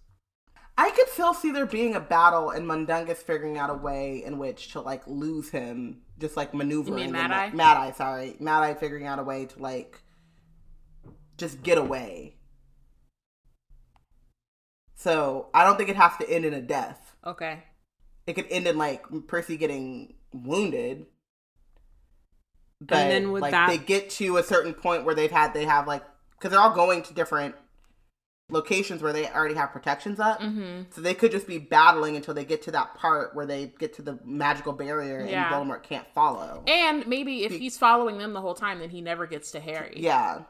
[0.80, 4.38] I could still see there being a battle and Mundungus figuring out a way in
[4.38, 6.94] which to like lose him, just like maneuvering.
[6.96, 7.50] mean Mad Eye?
[7.50, 10.00] Mad Eye, sorry, Mad Eye figuring out a way to like
[11.36, 12.36] just get away.
[14.94, 17.14] So I don't think it has to end in a death.
[17.26, 17.62] Okay.
[18.26, 21.04] It could end in like Percy getting wounded.
[22.80, 25.66] But then would like that- they get to a certain point where they've had they
[25.66, 27.54] have like because they're all going to different
[28.50, 30.40] locations where they already have protections up.
[30.40, 30.82] Mm-hmm.
[30.90, 33.92] So they could just be battling until they get to that part where they get
[33.94, 35.46] to the magical barrier Yeah.
[35.58, 36.62] and Voldemort can't follow.
[36.66, 39.94] And maybe if he's following them the whole time, then he never gets to Harry.
[39.96, 40.42] yeah.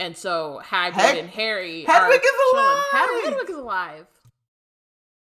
[0.00, 2.64] And so Hagrid Hed- and Harry Hedwig are is chilling.
[2.64, 2.84] alive!
[2.92, 4.06] Hed- Hedwig is alive.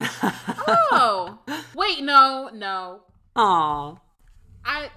[0.68, 1.38] Oh,
[1.74, 3.00] wait, no, no.
[3.36, 3.94] Aw.
[4.64, 4.90] I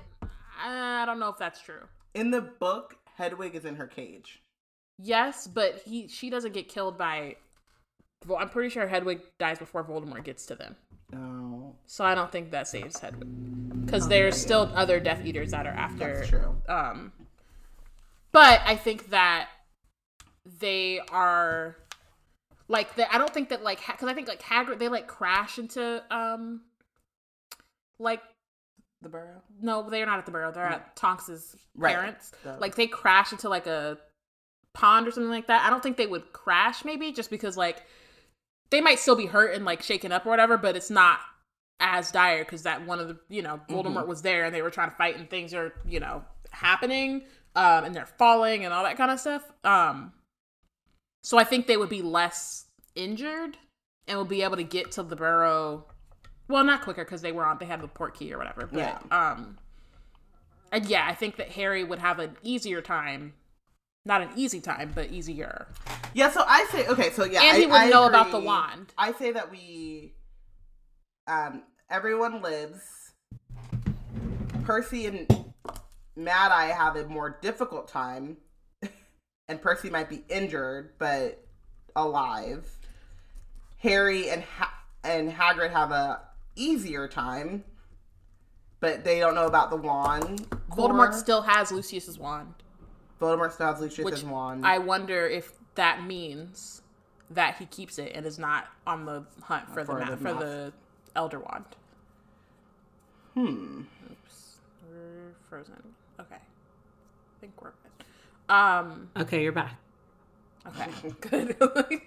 [0.63, 1.83] I don't know if that's true.
[2.13, 4.41] In the book, Hedwig is in her cage.
[5.01, 7.35] Yes, but he she doesn't get killed by.
[8.27, 10.75] Well, I'm pretty sure Hedwig dies before Voldemort gets to them.
[11.15, 15.65] Oh, So I don't think that saves Hedwig because there's still other Death Eaters that
[15.65, 16.17] are after.
[16.17, 16.55] that's true.
[16.67, 17.13] Um,
[18.33, 19.47] but I think that
[20.59, 21.77] they are
[22.67, 25.57] like the, I don't think that like because I think like Hagrid they like crash
[25.57, 26.61] into um
[27.99, 28.21] like
[29.01, 29.41] The burrow.
[29.61, 31.95] no they're not at the burrow they're at Tonks's Right.
[31.95, 33.97] parents The- like they crash into like a
[34.73, 35.65] pond or something like that.
[35.65, 37.83] I don't think they would crash maybe just because like
[38.69, 41.19] they might still be hurt and like shaken up or whatever, but it's not
[41.79, 44.69] as dire because that one of the you know Voldemort was there and they were
[44.69, 47.21] trying to fight and things are you know happening
[47.55, 49.43] um and they're falling and all that kind of stuff.
[49.63, 50.13] Um,
[51.23, 52.65] so I think they would be less
[52.95, 53.57] injured
[54.07, 55.85] and will be able to get to the burrow.
[56.47, 58.67] Well, not quicker because they were on they had the port key or whatever.
[58.71, 58.99] But Yeah.
[59.11, 59.57] um,
[60.71, 63.33] and yeah, I think that Harry would have an easier time.
[64.09, 65.67] Not an easy time, but easier.
[66.15, 68.39] Yeah, so I say okay, so yeah, And he I- would I know about the
[68.39, 68.91] wand.
[68.97, 70.15] I say that we,
[71.27, 72.81] um, everyone lives.
[74.63, 75.27] Percy and
[76.15, 78.37] Mad Eye have a more difficult time,
[79.47, 81.45] and Percy might be injured but
[81.95, 82.67] alive.
[83.77, 86.21] Harry and ha- and Hagrid have a
[86.55, 87.63] easier time,
[88.79, 90.49] but they don't know about the wand.
[90.71, 92.55] Voldemort still has Lucius's wand,
[93.19, 94.65] Voldemort still has Lucius's which wand.
[94.65, 96.81] I wonder if that means
[97.31, 100.17] that he keeps it and is not on the hunt for, For the, ma- the
[100.17, 100.39] for moth.
[100.39, 100.73] the
[101.15, 101.65] Elder Wand.
[103.33, 103.81] hmm.
[104.11, 104.55] Oops,
[104.89, 105.75] we're frozen.
[106.19, 108.53] Okay, I think we're good.
[108.53, 109.75] Um, Okay, you're back.
[110.67, 111.55] Okay, good.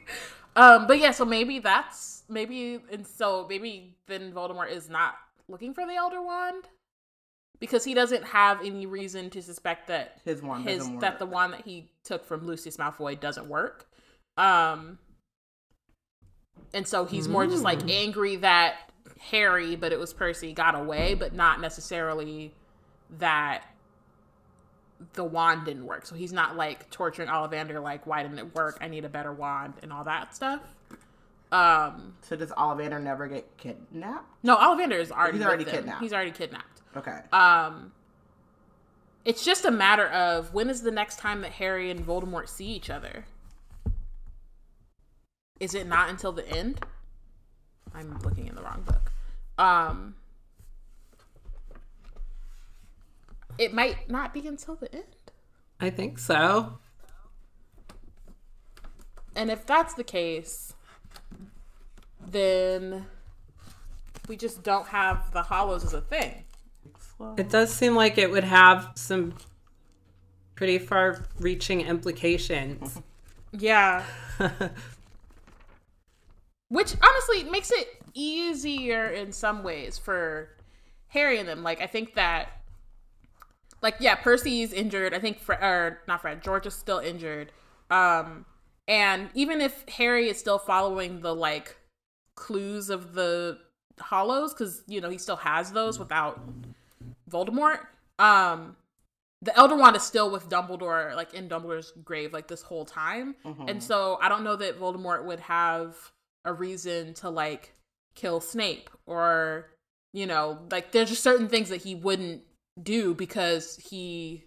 [0.56, 5.14] um, but yeah, so maybe that's maybe, and so maybe then Voldemort is not
[5.48, 6.64] looking for the Elder Wand
[7.62, 11.52] because he doesn't have any reason to suspect that His wand his that the wand
[11.52, 13.86] that he took from Lucius Malfoy doesn't work.
[14.36, 14.98] Um,
[16.74, 18.90] and so he's more just like angry that
[19.30, 22.52] Harry, but it was Percy, got away, but not necessarily
[23.20, 23.62] that
[25.12, 26.04] the wand didn't work.
[26.04, 28.78] So he's not like torturing Ollivander, like, why didn't it work?
[28.80, 30.62] I need a better wand and all that stuff.
[31.52, 34.26] Um, So does Ollivander never get kidnapped?
[34.42, 36.02] no, Ollivander is already, He's already kidnapped.
[36.02, 36.71] He's already kidnapped.
[36.96, 37.18] Okay.
[37.32, 37.92] Um,
[39.24, 42.66] it's just a matter of when is the next time that Harry and Voldemort see
[42.66, 43.24] each other?
[45.60, 46.84] Is it not until the end?
[47.94, 49.12] I'm looking in the wrong book.
[49.58, 50.16] Um,
[53.58, 55.04] it might not be until the end.
[55.80, 56.78] I think so.
[59.36, 60.74] And if that's the case,
[62.26, 63.06] then
[64.28, 66.44] we just don't have the hallows as a thing.
[67.36, 69.34] It does seem like it would have some
[70.54, 73.00] pretty far reaching implications.
[73.54, 74.02] Yeah.
[76.68, 80.48] Which honestly makes it easier in some ways for
[81.08, 81.62] Harry and them.
[81.62, 82.48] Like I think that
[83.82, 85.12] like yeah, Percy's injured.
[85.12, 87.52] I think Fred or not Fred, George is still injured.
[87.90, 88.46] Um
[88.88, 91.76] and even if Harry is still following the like
[92.36, 93.58] clues of the
[94.00, 96.40] hallows cuz you know, he still has those without
[97.32, 97.78] Voldemort.
[98.18, 98.76] Um
[99.42, 103.34] the Elder Wand is still with Dumbledore, like in Dumbledore's grave, like this whole time.
[103.68, 105.96] And so I don't know that Voldemort would have
[106.44, 107.74] a reason to like
[108.14, 109.70] kill Snape or,
[110.12, 112.42] you know, like there's just certain things that he wouldn't
[112.80, 114.44] do because he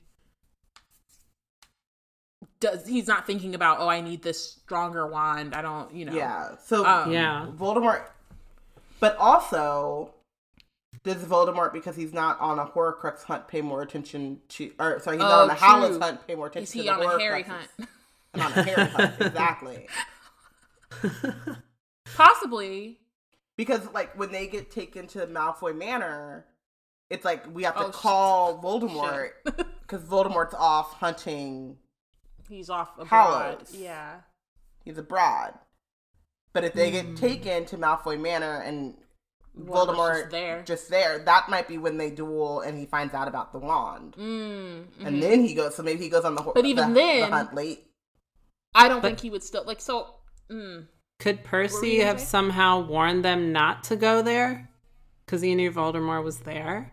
[2.61, 6.13] does he's not thinking about oh I need this stronger wand I don't you know
[6.13, 6.55] Yeah.
[6.63, 7.47] So Um, yeah.
[7.57, 8.03] Voldemort,
[9.01, 10.14] but also
[11.05, 15.17] does Voldemort because he's not on a Horcrux hunt pay more attention to, or sorry,
[15.17, 15.99] he's Oh, not on a true.
[15.99, 17.67] hunt pay more attention is to he the on a Harry hunt
[18.33, 19.87] And on a Harry hunt, exactly.
[22.15, 22.99] Possibly.
[23.57, 26.45] Because like when they get taken to Malfoy Manor,
[27.09, 29.29] it's like we have to Oh, call Voldemort
[29.81, 31.77] because Voldemort's off hunting.
[32.49, 33.07] He's off abroad.
[33.07, 33.73] Hallows.
[33.75, 34.17] Yeah.
[34.83, 35.53] He's abroad.
[36.53, 37.09] But if they Hmm.
[37.09, 38.97] get taken to Malfoy Manor and
[39.59, 40.63] Voldemort just there.
[40.63, 44.15] just there, that might be when they duel and he finds out about the wand.
[44.19, 45.75] Mm, And then he goes.
[45.75, 46.53] So maybe he goes on the horse.
[46.55, 47.83] But even the, then- the hunt late.
[48.73, 50.15] I don't But- think he would still like so.
[50.51, 50.87] Mm,
[51.19, 52.25] Could Percy have say?
[52.25, 54.69] somehow warned them not to go there?
[55.25, 56.91] Because he knew Voldemort was there?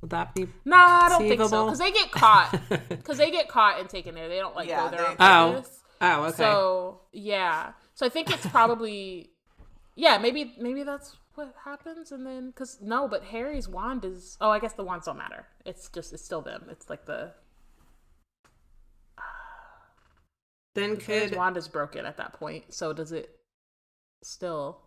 [0.00, 0.46] Would that be.
[0.64, 2.60] nah, I don't think so because they get caught.
[2.88, 4.28] Because they get caught and taken there.
[4.28, 5.24] They don't like Yeah, go there on they-
[5.60, 5.64] Oh.
[6.00, 6.36] Oh, okay.
[6.36, 9.30] So yeah, so I think it's probably
[9.96, 14.50] yeah, maybe maybe that's what happens, and then because no, but Harry's wand is oh,
[14.50, 15.46] I guess the wands don't matter.
[15.64, 16.66] It's just it's still them.
[16.70, 17.32] It's like the
[20.74, 22.72] then could Harry's wand is broken at that point.
[22.72, 23.30] So does it
[24.22, 24.84] still?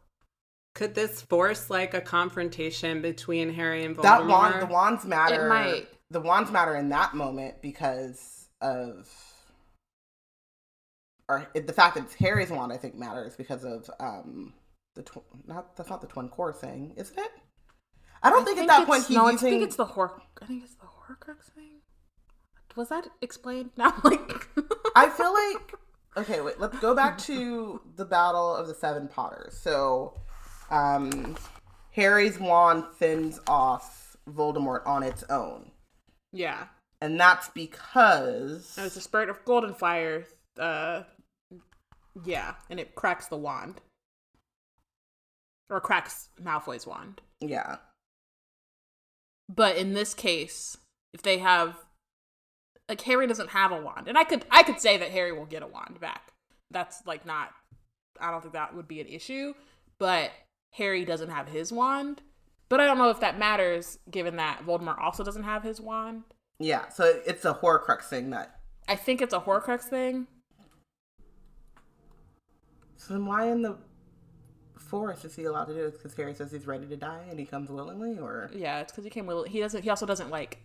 [0.77, 4.01] could this force like a confrontation between Harry and Voldemort?
[4.03, 5.47] That wand, the wands matter.
[5.47, 5.87] It might.
[6.11, 9.09] The wands matter in that moment because of,
[11.27, 12.71] or the fact that it's Harry's wand.
[12.71, 14.53] I think matters because of um
[14.97, 17.31] the tw- not that's not the twin core thing, isn't it?
[18.21, 19.29] I don't think, at that point he's no.
[19.29, 19.47] using.
[19.47, 20.21] I think it's the Hor.
[20.41, 21.81] I think it's the Horcrux thing.
[22.75, 23.71] Was that explained?
[23.77, 24.47] Now, like,
[24.95, 25.73] I feel like
[26.17, 29.57] okay, wait, let's go back to the battle of the seven potters.
[29.57, 30.19] So
[30.71, 31.37] um
[31.91, 35.71] Harry's wand thins off Voldemort on its own.
[36.33, 36.65] yeah,
[37.01, 40.25] And that's because and it's a spurt of golden fire.
[40.59, 41.03] Uh,
[42.25, 43.79] yeah, and it cracks the wand,
[45.69, 47.21] or cracks Malfoy's wand.
[47.41, 47.77] yeah.
[49.49, 50.77] But in this case,
[51.13, 51.77] if they have
[52.89, 55.45] like Harry doesn't have a wand, and I could I could say that Harry will
[55.45, 56.33] get a wand back.
[56.71, 57.51] That's like not
[58.19, 59.53] I don't think that would be an issue,
[59.99, 60.31] but
[60.73, 62.21] Harry doesn't have his wand.
[62.69, 66.23] But I don't know if that matters given that Voldemort also doesn't have his wand.
[66.59, 68.59] Yeah, so it's a Horcrux thing that.
[68.87, 70.27] I think it's a Horcrux thing.
[72.97, 73.77] So then, why in the
[74.87, 75.93] forest is he allowed to do it?
[75.93, 79.03] Because Harry says he's ready to die and he comes willingly, or Yeah, it's because
[79.03, 79.47] he came with.
[79.47, 79.83] He doesn't.
[79.83, 80.57] He also doesn't like.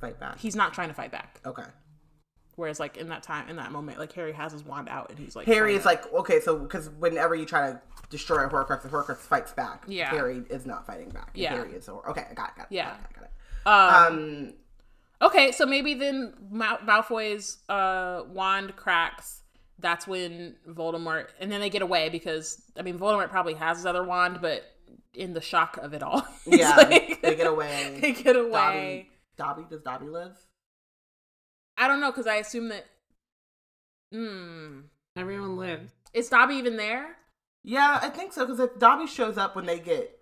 [0.00, 0.38] fight back.
[0.38, 1.40] He's not trying to fight back.
[1.44, 1.64] okay.
[2.56, 5.18] Whereas, like in that time, in that moment, like Harry has his wand out and
[5.18, 5.44] he's like.
[5.46, 8.82] Harry trying is to- like okay, so because whenever you try to destroy a Horcrux,
[8.82, 9.84] the Horcrux fights back.
[9.86, 10.08] Yeah.
[10.10, 11.30] Harry is not fighting back.
[11.34, 11.50] Yeah.
[11.54, 11.86] Harry is.
[11.86, 12.56] Hor- Okay, I got it.
[12.56, 12.90] Got it Yeah.
[12.90, 14.06] Got it, got it.
[14.06, 14.52] Um, Um,
[15.22, 19.40] Okay, so maybe then Mal- Malfoy's uh, wand cracks.
[19.78, 23.86] That's when Voldemort, and then they get away because I mean Voldemort probably has his
[23.86, 24.62] other wand, but
[25.14, 27.98] in the shock of it all, yeah, like- they get away.
[28.00, 29.08] they get away.
[29.36, 30.36] Dobby, Dobby, does Dobby live?
[31.76, 32.86] I don't know because I assume that.
[34.12, 34.80] Hmm,
[35.16, 35.92] Everyone lives.
[36.14, 37.16] is Dobby even there?
[37.64, 38.46] Yeah, I think so.
[38.46, 40.18] Because if Dobby shows up when they get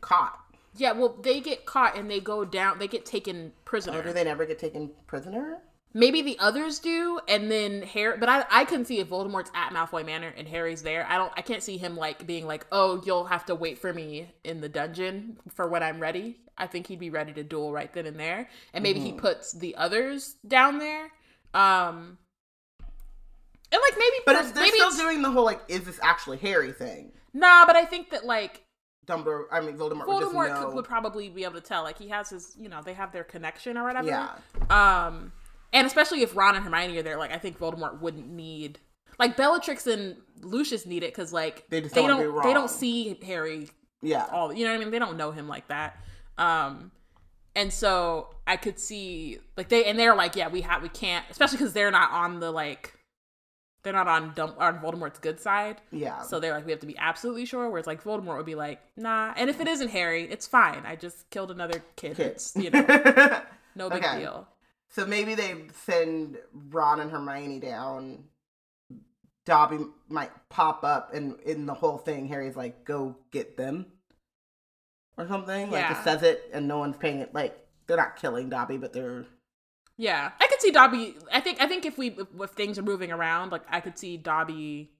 [0.00, 0.38] caught,
[0.76, 2.78] Yeah, well, they get caught and they go down.
[2.78, 3.98] They get taken prisoner.
[3.98, 5.62] or do they never get taken prisoner?
[5.94, 8.18] Maybe the others do, and then Harry.
[8.18, 11.06] But I, I couldn't see if Voldemort's at Malfoy Manor and Harry's there.
[11.08, 11.32] I don't.
[11.36, 14.60] I can't see him like being like, "Oh, you'll have to wait for me in
[14.60, 18.04] the dungeon for when I'm ready." I think he'd be ready to duel right then
[18.04, 21.10] and there, and maybe he puts the others down there.
[21.54, 22.18] Um,
[23.70, 26.38] and like maybe, But it's, they're maybe still doing the whole like, is this actually
[26.38, 27.12] Harry thing?
[27.32, 27.64] nah.
[27.64, 28.62] But I think that like
[29.06, 30.66] Dumbledore, I mean Voldemort, would Voldemort know.
[30.66, 31.82] could, would probably be able to tell.
[31.82, 34.08] Like he has his, you know, they have their connection or whatever.
[34.08, 35.06] Yeah.
[35.06, 35.32] Um,
[35.72, 38.78] and especially if Ron and Hermione are there, like I think Voldemort wouldn't need
[39.18, 43.68] like Bellatrix and Lucius need it because like They they don't they don't see Harry
[44.00, 44.26] yeah.
[44.32, 44.90] all you know what I mean.
[44.90, 45.96] They don't know him like that.
[46.36, 46.92] Um,
[47.56, 51.24] and so I could see like they and they're like, yeah, we have we can't,
[51.30, 52.94] especially because they're not on the like
[53.82, 55.80] they're not on Dum- on Voldemort's good side.
[55.92, 56.22] yeah.
[56.22, 57.68] So they're like, we have to be absolutely sure.
[57.70, 59.32] Whereas like Voldemort would be like, nah.
[59.36, 60.82] And if it isn't Harry, it's fine.
[60.84, 62.16] I just killed another kid.
[62.16, 62.26] Kid.
[62.26, 62.82] It's you know,
[63.74, 64.20] no big Okay.
[64.20, 64.46] deal.
[64.90, 66.38] So maybe they send
[66.70, 68.24] Ron and Hermione down.
[69.44, 69.78] Dobby
[70.08, 73.86] might pop up, and in the whole thing, Harry's like, "Go get them,"
[75.16, 75.70] or something.
[75.70, 75.98] Like Yeah.
[76.00, 77.32] it says it, and no one's paying it.
[77.34, 79.24] Like they're not killing Dobby, but they're
[79.96, 81.16] Yeah, I could see Dobby.
[81.32, 83.98] I think I think if we if, if things are moving around, like I could
[83.98, 84.92] see Dobby.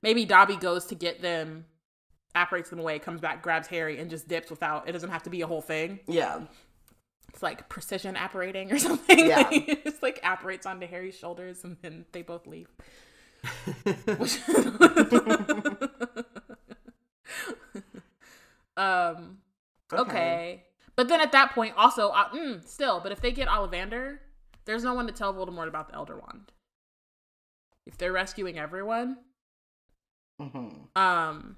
[0.00, 1.66] Maybe Dobby goes to get them,
[2.34, 4.88] apparates them away, comes back, grabs Harry, and just dips without.
[4.88, 6.00] It doesn't have to be a whole thing.
[6.06, 6.42] yeah,
[7.28, 9.26] It's like precision apparating or something.
[9.26, 9.36] Yeah.
[9.38, 12.68] Like, it just like apparates onto Harry's shoulders, and then they both leave.
[14.18, 14.38] Which-
[18.76, 19.38] um.
[19.92, 20.64] Okay.
[20.96, 24.18] But then at that point, also, uh, mm, still, but if they get Ollivander,
[24.64, 26.50] there's no one to tell Voldemort about the Elder Wand.
[27.86, 29.18] If they're rescuing everyone,
[30.40, 31.56] hmm um,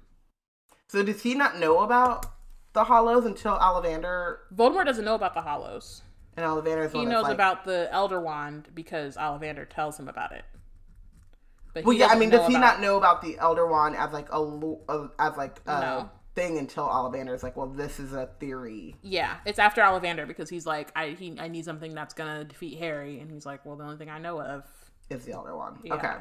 [0.87, 2.25] So does he not know about
[2.73, 6.01] the Hallows until Ollivander Voldemort doesn't know about the Hallows.
[6.37, 10.43] and Ollivander He knows like, about the Elder Wand because Ollivander tells him about it.
[11.73, 14.11] But Well, yeah, I mean, know does he not know about the Elder Wand as
[14.11, 16.09] like a, uh, as like a No.
[16.35, 18.95] thing until Ollivander is like, well, this is a theory.
[19.01, 22.77] Yeah, it's after Ollivander because he's like, I he I need something that's gonna defeat
[22.79, 24.63] Harry, and he's like, well, the only thing I know of.
[25.09, 25.77] Is the Elder Wand?
[25.83, 25.93] Yeah.
[25.95, 26.13] Okay.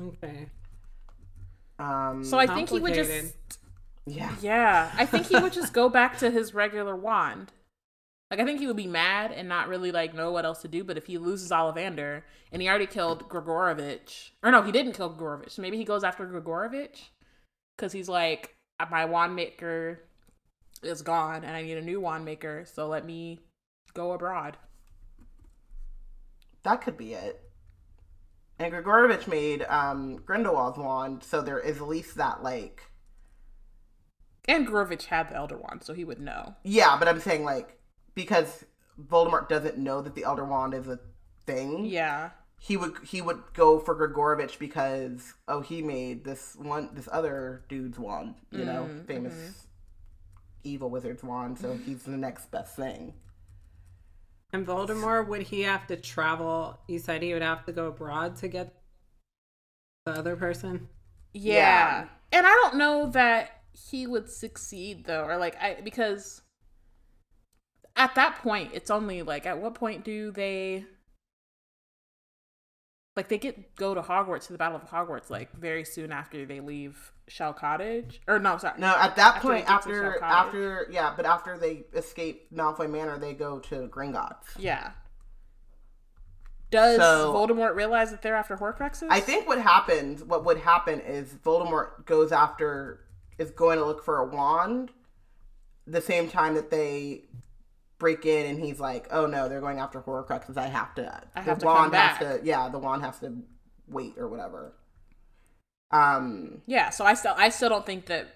[0.00, 0.46] Okay.
[1.78, 2.24] Um.
[2.24, 3.58] So I think he would just.
[4.06, 4.34] Yeah.
[4.40, 7.52] Yeah, I think he would just go back to his regular wand.
[8.30, 10.68] Like I think he would be mad and not really like know what else to
[10.68, 10.84] do.
[10.84, 15.14] But if he loses Ollivander and he already killed Grigorovich, or no, he didn't kill
[15.14, 15.52] Grigorovich.
[15.52, 17.10] So maybe he goes after Grigorovich
[17.76, 18.56] because he's like,
[18.90, 20.00] my wand maker
[20.82, 22.64] is gone and I need a new wand maker.
[22.66, 23.40] So let me
[23.94, 24.56] go abroad.
[26.64, 27.40] That could be it.
[28.58, 32.82] And Grigorovich made um, Grindelwald's wand, so there is at least that like.
[34.46, 36.54] And Grigorovich had the Elder Wand, so he would know.
[36.64, 37.78] Yeah, but I'm saying like
[38.14, 38.64] because
[39.02, 40.98] Voldemort doesn't know that the Elder Wand is a
[41.46, 41.86] thing.
[41.86, 42.30] Yeah.
[42.58, 47.64] he would he would go for Grigorovich because oh he made this one this other
[47.68, 49.50] dude's wand you know Mm, famous mm-hmm.
[50.64, 53.14] evil wizard's wand so he's the next best thing
[54.52, 56.78] And Voldemort, would he have to travel?
[56.86, 58.72] You said he would have to go abroad to get
[60.06, 60.88] the other person?
[61.32, 61.54] Yeah.
[61.54, 62.04] Yeah.
[62.32, 66.42] And I don't know that he would succeed though, or like I because
[67.96, 70.84] at that point it's only like at what point do they
[73.16, 76.44] like they get go to Hogwarts to the Battle of Hogwarts like very soon after
[76.46, 78.20] they leave Shell Cottage?
[78.26, 78.78] Or no sorry.
[78.80, 82.52] No at that After point they get to after after yeah but after they escape
[82.54, 84.46] Malfoy Manor they go to Gringotts.
[84.58, 84.90] Yeah.
[86.70, 89.06] Does So- Voldemort realize that they're after Horcruxes?
[89.10, 93.03] I think what happens what would happen is Voldemort goes after
[93.38, 94.90] is going to look for a wand
[95.86, 97.24] the same time that they
[97.98, 100.56] break in and he's like, "Oh no, they're going after Horcruxes.
[100.56, 101.22] I have to.
[101.34, 102.46] I the have to come wand back." has to.
[102.46, 103.36] Yeah, the wand has to
[103.88, 104.74] wait or whatever."
[105.90, 106.62] Um.
[106.66, 108.34] yeah so I still I still don't think that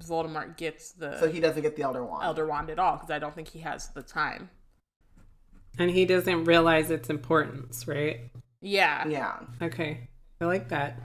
[0.00, 2.22] Voldemort gets the So he doesn't get the Elder Wand.
[2.24, 4.50] Elder Wand at all because I don't think he has the time
[5.78, 8.20] And he doesn't realize its importance, right?
[8.60, 9.38] yeah Yeah.
[9.60, 10.08] Okay.
[10.40, 11.00] I like that.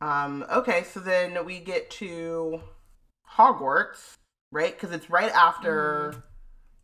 [0.00, 0.44] Um.
[0.50, 0.84] Okay.
[0.84, 2.60] So then we get to
[3.36, 4.14] Hogwarts,
[4.50, 4.72] right?
[4.74, 6.20] Because it's right after Mm-hmm.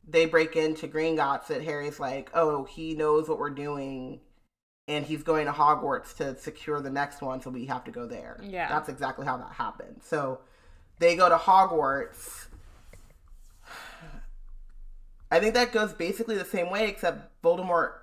[0.09, 4.21] they break into Green Gringotts that Harry's like, "Oh, he knows what we're doing."
[4.89, 8.07] And he's going to Hogwarts to secure the next one, so we have to go
[8.07, 8.39] there.
[8.41, 8.69] Yeah.
[8.69, 10.01] That's exactly how that happened.
[10.05, 10.39] So
[11.01, 12.47] they go to Hogwarts.
[15.31, 17.95] I think that goes basically the same way, except Voldemort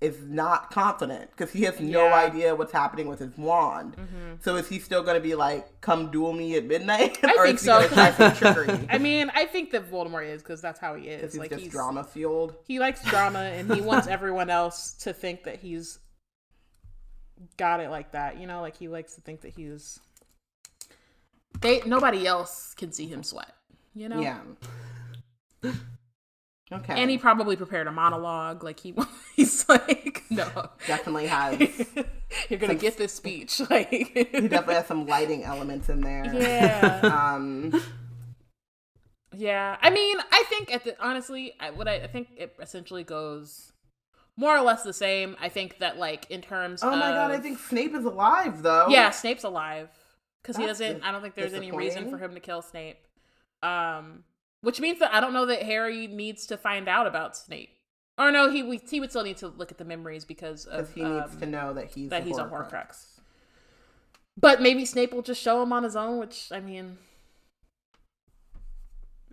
[0.00, 2.14] is not confident because he has no Yeah.
[2.14, 3.96] idea what's happening with his wand.
[3.96, 4.34] Mm-hmm.
[4.42, 7.18] So is he still going to be like, "Come duel me at midnight"?
[7.24, 7.78] I or think is he so.
[7.78, 8.86] going to try some trickery?
[8.90, 11.32] I mean, I think that Voldemort is because that's how he is.
[11.32, 12.56] He's Like just he's drama fueled.
[12.66, 15.98] he likes drama and he wants everyone else to think that he's
[17.56, 18.38] got it like that.
[18.38, 19.98] You know, like he likes to think that he's
[21.60, 23.52] they nobody else can see him sweat.
[23.94, 24.20] You know.
[24.20, 24.40] Yeah.
[26.72, 26.94] Okay.
[27.00, 28.64] And he probably prepared a monologue.
[28.64, 28.94] Like he
[29.36, 30.70] he's like no.
[30.86, 31.60] definitely has.
[32.48, 33.60] You're gonna get this speech.
[33.70, 36.24] Like He definitely has some lighting elements in there.
[36.34, 37.00] yeah.
[37.02, 37.72] Um.
[39.34, 43.04] Yeah, I mean, I think at the honestly, I, what I, I think it essentially
[43.04, 43.72] goes
[44.36, 45.36] more or less the same.
[45.40, 46.82] I think that like in terms.
[46.82, 47.30] Oh my god!
[47.30, 48.86] I think Snape is alive though.
[48.88, 49.88] yeah, Snape's alive
[50.42, 51.02] because he doesn't.
[51.02, 52.98] I don't think there's any reason for him to kill Snape.
[53.62, 54.24] Um,
[54.66, 57.70] which means that I don't know that Harry needs to find out about Snape.
[58.18, 60.88] Or no, he we, he would still need to look at the memories because because
[60.88, 63.20] of he needs um, to know that he's that a he's a Horcrux.
[64.36, 66.98] But maybe Snape will just show him on his own, which I mean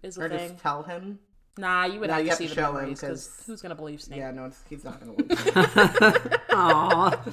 [0.03, 0.49] is a Or thing.
[0.49, 1.17] just tell him.
[1.57, 3.43] Nah, you would have you to have see to the show him, memories because 'cause-
[3.47, 4.19] who's gonna believe Snape?
[4.19, 6.37] Yeah, no, he's not gonna believe.
[6.51, 7.09] Aw.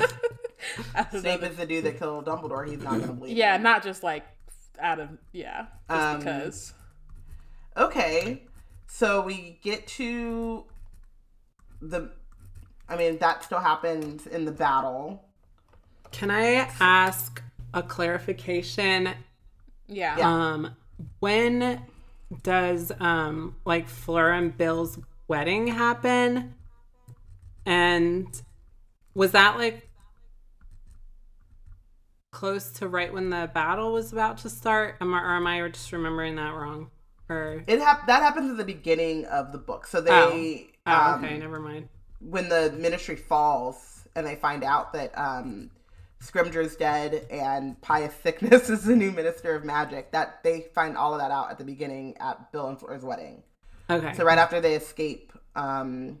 [0.94, 2.68] I don't know Snape is the dude that killed Dumbledore.
[2.68, 3.36] He's not gonna believe.
[3.36, 3.62] yeah, him.
[3.62, 4.24] not just like
[4.80, 6.74] out of yeah, just Um, because.
[7.76, 8.42] Okay,
[8.86, 10.64] so we get to
[11.80, 12.10] the.
[12.88, 15.24] I mean, that still happens in the battle.
[16.10, 19.10] Can I ask a clarification?
[19.86, 20.16] Yeah.
[20.18, 20.74] Um,
[21.20, 21.82] when
[22.42, 26.54] does um like Fleur and Bill's wedding happen?
[27.64, 28.26] And
[29.14, 29.89] was that like
[32.32, 34.96] close to right when the battle was about to start?
[35.00, 36.90] Am I, or am I just remembering that wrong?
[37.28, 39.86] Or It hap- that happens at the beginning of the book.
[39.86, 41.88] So they, oh, um, okay, never mind.
[42.20, 45.70] when the ministry falls and they find out that um,
[46.22, 50.10] Scrimgeour's dead and Pius Thicknesse is the new Minister of Magic.
[50.12, 53.42] That they find all of that out at the beginning at Bill and Flora's wedding.
[53.88, 54.12] Okay.
[54.14, 56.18] So right after they escape um,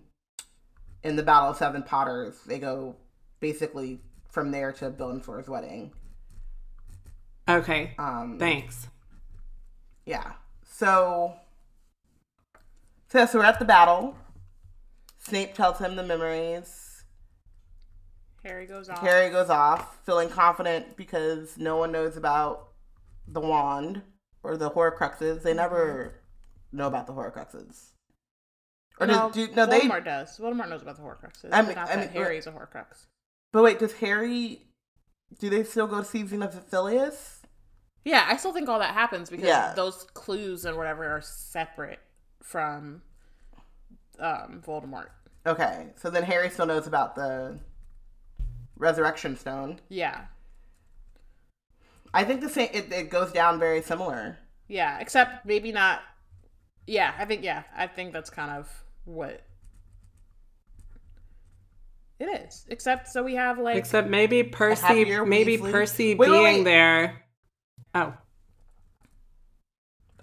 [1.02, 2.96] in the Battle of Seven Potters, they go
[3.40, 4.00] basically
[4.30, 5.92] from there to Bill and Flora's wedding.
[7.58, 7.94] Okay.
[7.98, 8.88] Um, Thanks.
[10.06, 10.32] Yeah.
[10.64, 11.34] So,
[13.08, 14.16] so, so we're at the battle.
[15.18, 17.04] Snape tells him the memories.
[18.44, 19.00] Harry goes off.
[19.00, 22.68] Harry goes off, feeling confident because no one knows about
[23.28, 24.00] the wand
[24.42, 25.42] or the Horcruxes.
[25.42, 26.14] They never
[26.72, 27.90] know about the Horcruxes.
[28.98, 29.80] Or no, does, do, no, they.
[29.80, 30.38] Voldemort does.
[30.38, 31.50] Voldemort knows about the Horcruxes.
[31.52, 33.06] I mean- not I that mean, Harry's a Horcrux.
[33.52, 34.62] But wait, does Harry?
[35.38, 37.39] Do they still go see Xenophilius?
[38.04, 39.72] Yeah, I still think all that happens because Yeah.
[39.74, 41.98] those clues and whatever are separate
[42.42, 43.02] from
[44.18, 45.08] um, Voldemort.
[45.46, 47.58] Okay, so then Harry still knows about the
[48.76, 49.80] Resurrection Stone.
[49.88, 50.24] Yeah,
[52.12, 52.68] I think the same.
[52.72, 54.38] It, it goes down very similar.
[54.68, 56.00] yeah, except maybe not.
[56.86, 58.68] Yeah, I think yeah, I think that's kind of
[59.04, 59.42] what
[62.18, 62.64] it is.
[62.68, 65.70] Except so we have like Except maybe Percy, maybe Weasley.
[65.70, 66.64] Percy Wait, wait, being wait.
[66.64, 67.22] there.
[67.94, 68.14] Oh,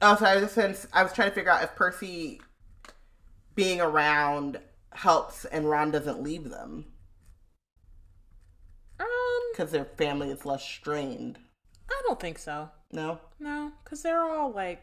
[0.01, 2.39] Oh, so I was just I was trying to figure out if Percy
[3.55, 4.59] being around
[4.93, 6.85] helps and Ron doesn't leave them
[8.99, 9.07] um,
[9.51, 11.39] because their family is less strained.
[11.89, 12.69] I don't think so.
[12.91, 14.81] No, No, because they're all like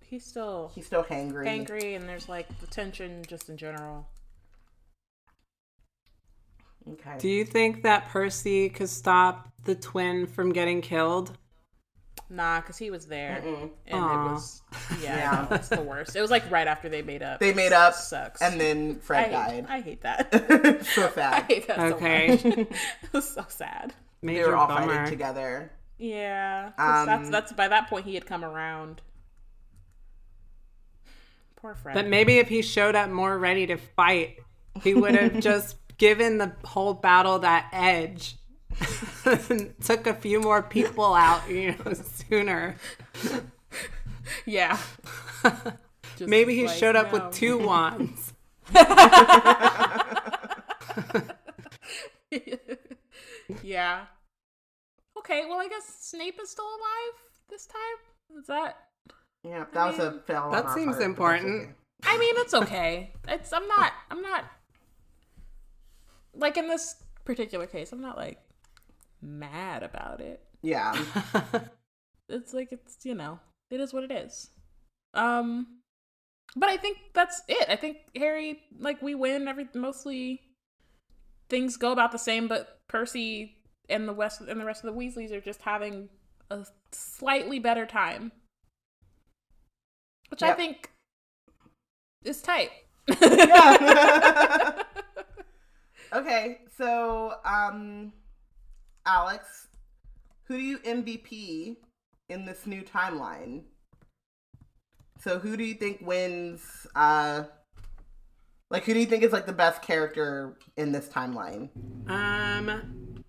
[0.00, 1.46] he's still he's still hangry.
[1.46, 4.08] angry and there's like the tension just in general.
[6.92, 7.16] Okay.
[7.18, 11.36] do you think that Percy could stop the twin from getting killed?
[12.28, 13.70] Nah, because he was there, Mm-mm.
[13.86, 14.28] and Aw.
[14.28, 14.62] it was
[15.00, 15.54] yeah, Yeah.
[15.54, 16.16] it's the worst.
[16.16, 17.38] It was like right after they made up.
[17.38, 18.42] They made up, sucks.
[18.42, 19.50] and then Fred I died.
[19.50, 20.84] hate, I hate that.
[20.86, 21.32] so sad.
[21.34, 21.44] I sad.
[21.44, 22.36] hate that Okay.
[22.38, 22.58] so much.
[22.58, 23.94] it was so sad.
[24.22, 24.86] They were all bummer.
[24.92, 25.70] fighting together.
[25.98, 29.02] Yeah, 'cause that's Um, that's by that point he had come around.
[31.56, 31.94] Poor Fred.
[31.94, 34.38] But maybe if he showed up more ready to fight,
[34.82, 38.36] he would have just given the whole battle that edge.
[39.84, 41.92] Took a few more people out, you know,
[42.28, 42.76] sooner.
[44.44, 44.78] yeah.
[46.16, 47.24] Just Maybe he like, showed up no.
[47.24, 48.32] with two wands.
[53.62, 54.06] yeah.
[55.18, 57.14] Okay, well I guess Snape is still alive
[57.48, 58.38] this time.
[58.38, 58.76] Is that?
[59.42, 60.50] Yeah, that was a fail.
[60.50, 61.62] That seems part, important.
[61.62, 61.72] okay.
[62.04, 63.12] I mean, it's okay.
[63.28, 64.44] It's I'm not I'm not
[66.34, 67.92] like in this particular case.
[67.92, 68.40] I'm not like
[69.26, 70.40] mad about it.
[70.62, 70.96] Yeah.
[72.28, 73.38] It's like it's you know
[73.70, 74.50] it is what it is.
[75.14, 75.78] Um,
[76.56, 77.68] but I think that's it.
[77.68, 80.40] I think Harry like we win every mostly
[81.48, 83.56] things go about the same, but Percy
[83.88, 86.08] and the west and the rest of the Weasleys are just having
[86.50, 88.32] a slightly better time,
[90.30, 90.90] which I think
[92.24, 92.70] is tight.
[93.20, 94.82] Yeah.
[96.12, 98.12] okay, so um,
[99.06, 99.68] Alex,
[100.44, 101.76] who do you MVP
[102.28, 103.62] in this new timeline?
[105.20, 106.86] So who do you think wins?
[106.94, 107.44] Uh,
[108.70, 111.70] like who do you think is like the best character in this timeline?
[112.10, 113.22] Um,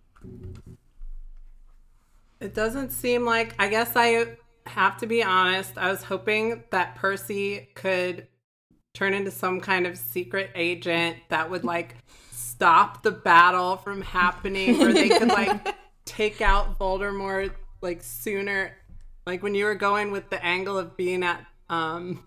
[2.39, 3.53] it doesn't seem like.
[3.59, 5.77] I guess I have to be honest.
[5.77, 8.27] I was hoping that Percy could
[8.93, 11.95] turn into some kind of secret agent that would like
[12.57, 15.75] stop the battle from happening, or they could like
[16.05, 17.51] take out Voldemort
[17.81, 18.75] like sooner.
[19.25, 22.23] Like when you were going with the angle of being at um,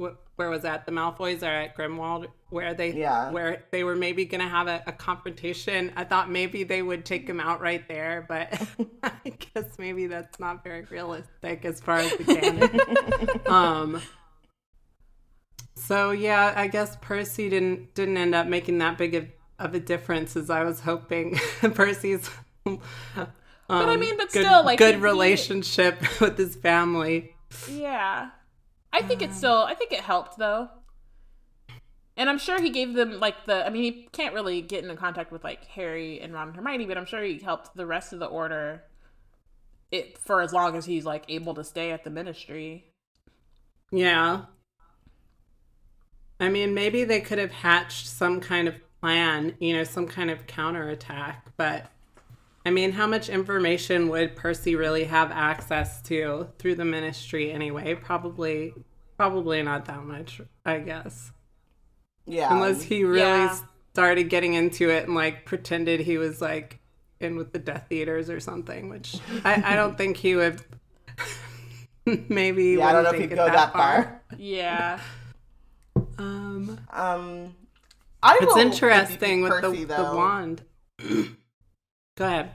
[0.00, 0.86] wh- where was that?
[0.86, 3.30] The Malfoys are at Grimmauld, where they Yeah.
[3.30, 5.92] where they were maybe going to have a, a confrontation.
[5.96, 8.62] I thought maybe they would take him out right there, but
[9.02, 13.40] I guess maybe that's not very realistic as far as the canon.
[13.46, 14.02] um.
[15.74, 19.26] So yeah, I guess Percy didn't didn't end up making that big of,
[19.58, 21.36] of a difference as I was hoping.
[21.60, 22.30] Percy's.
[22.64, 23.28] But
[23.68, 27.34] I um, mean, but good, still, like, good he- relationship with his family.
[27.70, 28.30] Yeah.
[28.92, 30.68] I think it um, still I think it helped though.
[32.16, 34.96] And I'm sure he gave them like the I mean he can't really get into
[34.96, 38.12] contact with like Harry and Ron and Hermione, but I'm sure he helped the rest
[38.12, 38.84] of the order
[39.90, 42.86] it for as long as he's like able to stay at the ministry.
[43.92, 44.46] Yeah.
[46.40, 48.74] I mean, maybe they could have hatched some kind of
[49.06, 51.86] plan, you know, some kind of counterattack, but
[52.64, 57.94] I mean, how much information would Percy really have access to through the ministry anyway?
[57.94, 58.74] Probably
[59.16, 61.30] probably not that much, I guess.
[62.26, 62.52] Yeah.
[62.52, 63.56] Unless he really Yeah.
[63.94, 66.80] started getting into it and like pretended he was like
[67.20, 69.14] in with the Death Eaters or something, which
[69.44, 70.60] I, I don't think he would.
[72.28, 74.20] maybe Yeah, I don't know if he'd take it go that far.
[74.36, 74.98] Yeah.
[76.18, 77.54] Um, Um,
[78.22, 80.62] I it's interesting with Percy, the, the wand.
[82.16, 82.52] Go ahead.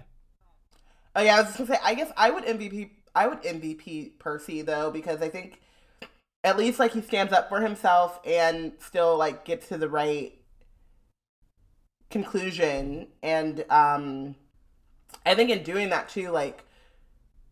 [1.16, 1.80] Oh yeah, I was just gonna say.
[1.84, 2.90] I guess I would MVP.
[3.14, 5.60] I would MVP Percy though because I think
[6.44, 10.34] at least like he stands up for himself and still like gets to the right
[12.10, 13.08] conclusion.
[13.22, 14.36] And um,
[15.26, 16.64] I think in doing that too, like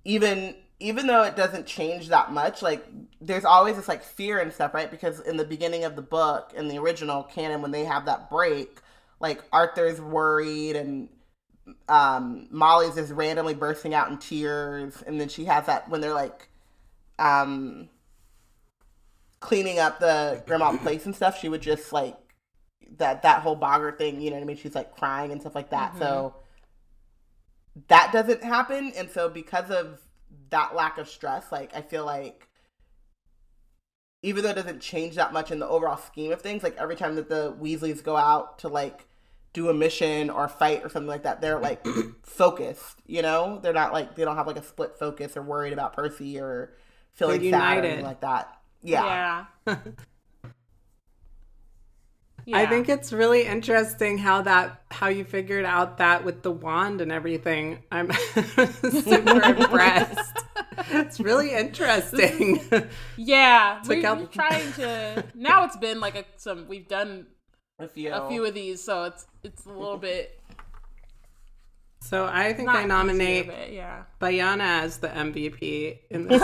[0.05, 2.85] even even though it doesn't change that much, like
[3.19, 4.89] there's always this like fear and stuff, right?
[4.89, 8.29] Because in the beginning of the book, in the original canon, when they have that
[8.29, 8.79] break,
[9.19, 11.09] like Arthur's worried and
[11.87, 15.03] um Molly's just randomly bursting out in tears.
[15.05, 16.47] And then she has that when they're like
[17.19, 17.89] um
[19.41, 22.17] cleaning up the Grimmauld place and stuff she would just like
[22.97, 24.57] that that whole boggart thing you know what i mean?
[24.57, 25.97] She's like crying and stuff like that.
[25.97, 26.35] So
[27.89, 28.93] that doesn't happen.
[28.95, 29.99] And so because of
[30.49, 32.47] that lack of stress like i feel like
[34.21, 36.95] even though it doesn't change that much in the overall scheme of things like every
[36.95, 39.05] time that the weasleys go out to like
[39.53, 41.85] do a mission or fight or something like that they're like
[42.23, 43.59] focused you know?
[43.61, 46.73] They're not like they don't have like a split focus or worried about percy or
[47.13, 48.55] feeling sad or anything like that.
[48.83, 49.77] Yeah, Yeah.
[52.53, 57.01] I think it's really interesting how that how you figured out that with the wand
[57.01, 57.79] and everything.
[57.91, 58.11] I'm
[58.91, 60.37] super impressed.
[60.91, 62.59] It's really interesting.
[63.17, 65.23] Yeah, we, out- we're trying to.
[65.35, 66.67] Now it's been like a some.
[66.67, 67.27] We've done
[67.79, 70.39] a few a few of these, so it's it's a little bit.
[72.01, 74.03] so I think I nominate easy, yeah.
[74.21, 76.41] Bayana as the MVP in this.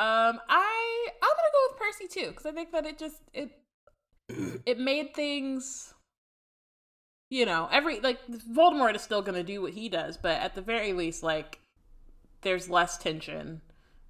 [0.00, 3.50] Um, I I'm gonna go with Percy too because I think that it just it
[4.66, 5.94] it made things.
[7.30, 10.62] You know, every like Voldemort is still gonna do what he does, but at the
[10.62, 11.60] very least, like
[12.42, 13.60] there's less tension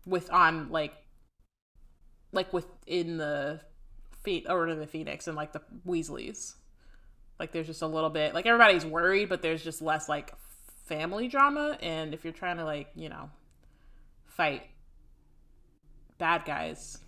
[0.04, 0.94] with on like
[2.32, 3.60] like within the
[4.22, 6.54] feet of the Phoenix and like the Weasleys.
[7.38, 10.32] Like there's just a little bit like everybody's worried, but there's just less like
[10.86, 11.78] family drama.
[11.80, 13.30] And if you're trying to like you know
[14.26, 14.62] fight
[16.18, 16.98] bad guys,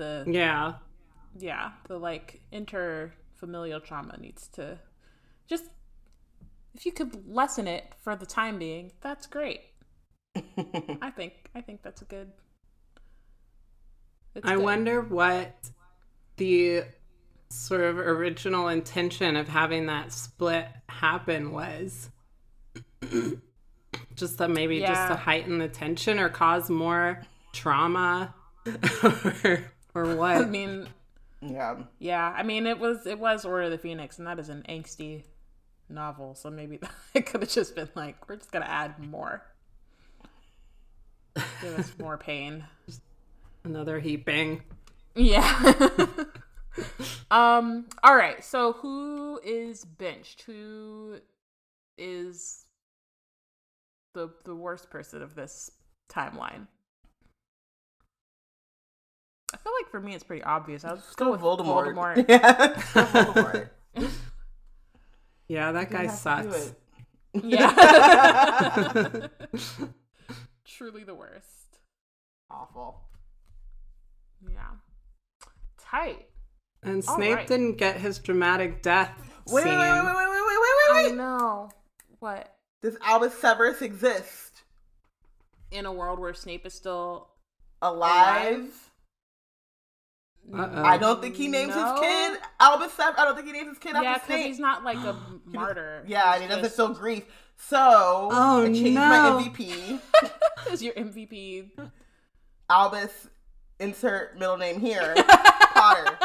[0.00, 0.74] the yeah.
[1.38, 4.78] yeah the like interfamilial trauma needs to
[5.46, 5.64] just
[6.74, 9.62] if you could lessen it for the time being, that's great.
[10.36, 12.30] I think I think that's a good.
[14.44, 14.62] I good.
[14.62, 15.70] wonder what
[16.36, 16.84] the
[17.50, 22.10] sort of original intention of having that split happen was.
[24.14, 27.22] just that maybe just to heighten the tension or cause more
[27.52, 28.32] trauma
[29.02, 29.64] or,
[29.94, 30.36] or what?
[30.36, 30.88] I mean,
[31.40, 32.34] yeah yeah.
[32.36, 35.24] I mean, it was it was Order of the Phoenix, and that is an angsty
[35.88, 36.34] novel.
[36.34, 36.80] So maybe
[37.14, 39.42] it could have just been like, we're just gonna add more,
[41.62, 42.64] give us more pain.
[43.64, 44.62] Another heaping.
[45.14, 45.74] Yeah.
[47.30, 47.86] um.
[48.02, 48.42] All right.
[48.42, 50.42] So who is benched?
[50.42, 51.18] Who
[51.98, 52.64] is
[54.14, 55.70] the the worst person of this
[56.08, 56.66] timeline?
[59.52, 60.84] I feel like for me it's pretty obvious.
[60.84, 61.94] I'll just go with Voldemort.
[61.94, 62.26] Voldemort.
[62.28, 63.68] Yeah, Voldemort.
[65.48, 66.74] Yeah, that guy You have to do sucks.
[67.42, 69.28] Yeah.
[70.64, 71.78] Truly the worst.
[72.50, 73.00] Awful.
[74.48, 74.60] Yeah.
[75.80, 76.26] Tight.
[76.82, 77.46] And Snape right.
[77.46, 79.10] didn't get his dramatic death
[79.48, 79.78] Wait, wait, scene.
[79.78, 81.16] wait, wait, wait, wait, wait, wait, I wait, wait.
[81.16, 81.70] know.
[82.20, 82.54] What?
[82.82, 84.62] Does Albus Severus exist?
[85.70, 87.28] In a world where Snape is still
[87.82, 88.89] Alive?
[90.52, 90.82] Uh-oh.
[90.82, 91.92] I don't think he names No.
[91.92, 93.14] his kid Albus Severus.
[93.18, 95.16] I don't think he names his kid Yeah, after because he's not like a
[95.46, 96.04] martyr.
[96.06, 97.24] yeah, and he He's doesn't just- feel grief.
[97.56, 97.76] So
[98.32, 99.00] Oh, I changed no.
[99.00, 100.00] my MVP.
[100.72, 101.70] is your MVP.
[102.68, 103.28] Albus,
[103.78, 105.14] insert middle name here.
[105.74, 106.18] Potter.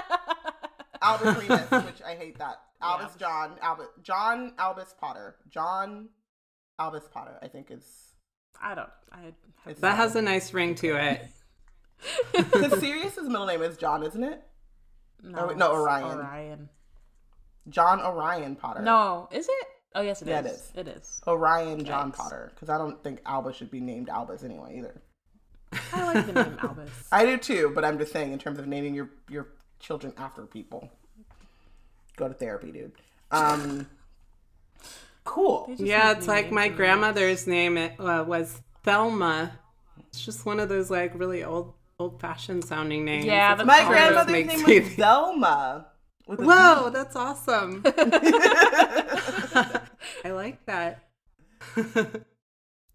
[1.02, 2.62] Albus Remus, which I hate that.
[2.82, 3.28] Albus Yeah.
[3.28, 3.52] John.
[3.62, 5.36] Albus John Albus Potter.
[5.50, 6.10] John
[6.80, 7.84] Albus Potter, I think is
[8.62, 8.90] I don't.
[9.12, 9.34] I.
[9.82, 11.22] That has a nice ring to it.
[12.34, 14.42] Because Sirius's middle name is John, isn't it?
[15.24, 16.18] No, wait, no, Orion.
[16.18, 16.70] Orion.
[17.70, 18.82] John Orion Potter.
[18.82, 19.68] No, is it?
[19.96, 20.30] Oh yes, it is.
[20.30, 20.72] Yeah, it is.
[20.76, 21.22] It is.
[21.26, 22.52] Orion John Potter.
[22.54, 25.02] Because I don't think Albus should be named Albus anyway either.
[25.94, 26.90] I like the name Albus.
[27.12, 29.48] I do too, but I'm just saying in terms of naming your your
[29.80, 30.92] children after people.
[32.18, 32.94] Go to therapy, dude.
[33.32, 33.88] Um,
[35.24, 35.70] cool.
[35.78, 39.52] Yeah, it's like my and grandmother's name it, uh, was Thelma.
[40.08, 43.26] It's just one of those like really old old fashioned sounding names.
[43.26, 45.86] Yeah, It the My grandmother's name me was Zelma.
[46.28, 47.84] Whoa, that's awesome.
[47.86, 49.82] I
[50.26, 51.04] like that.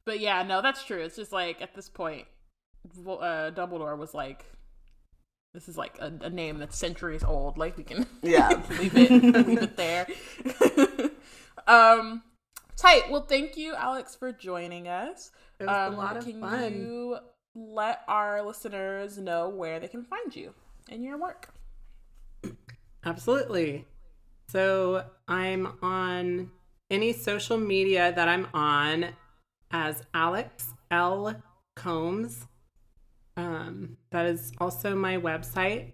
[0.05, 1.01] but yeah, no, that's true.
[1.01, 2.27] It's just like at this point,
[3.07, 4.45] uh, Dumbledore was like,
[5.55, 7.59] this is like a, a, name that's centuries old.
[7.59, 10.07] Like we can yeah leave it leave it there.
[11.67, 12.23] um,
[12.77, 13.11] tight.
[13.11, 15.31] Well, thank you, Alex, for joining us.
[15.59, 16.75] It was um, a lot of can fun.
[16.75, 17.19] You
[17.55, 20.55] let our listeners know where they can find you
[20.89, 21.53] and your work.
[23.05, 23.87] Absolutely.
[24.49, 26.51] So I'm on
[26.91, 29.07] any social media that I'm on
[29.71, 31.41] as Alex L.
[31.77, 32.49] Combs.
[33.37, 35.93] Um, that is also my website,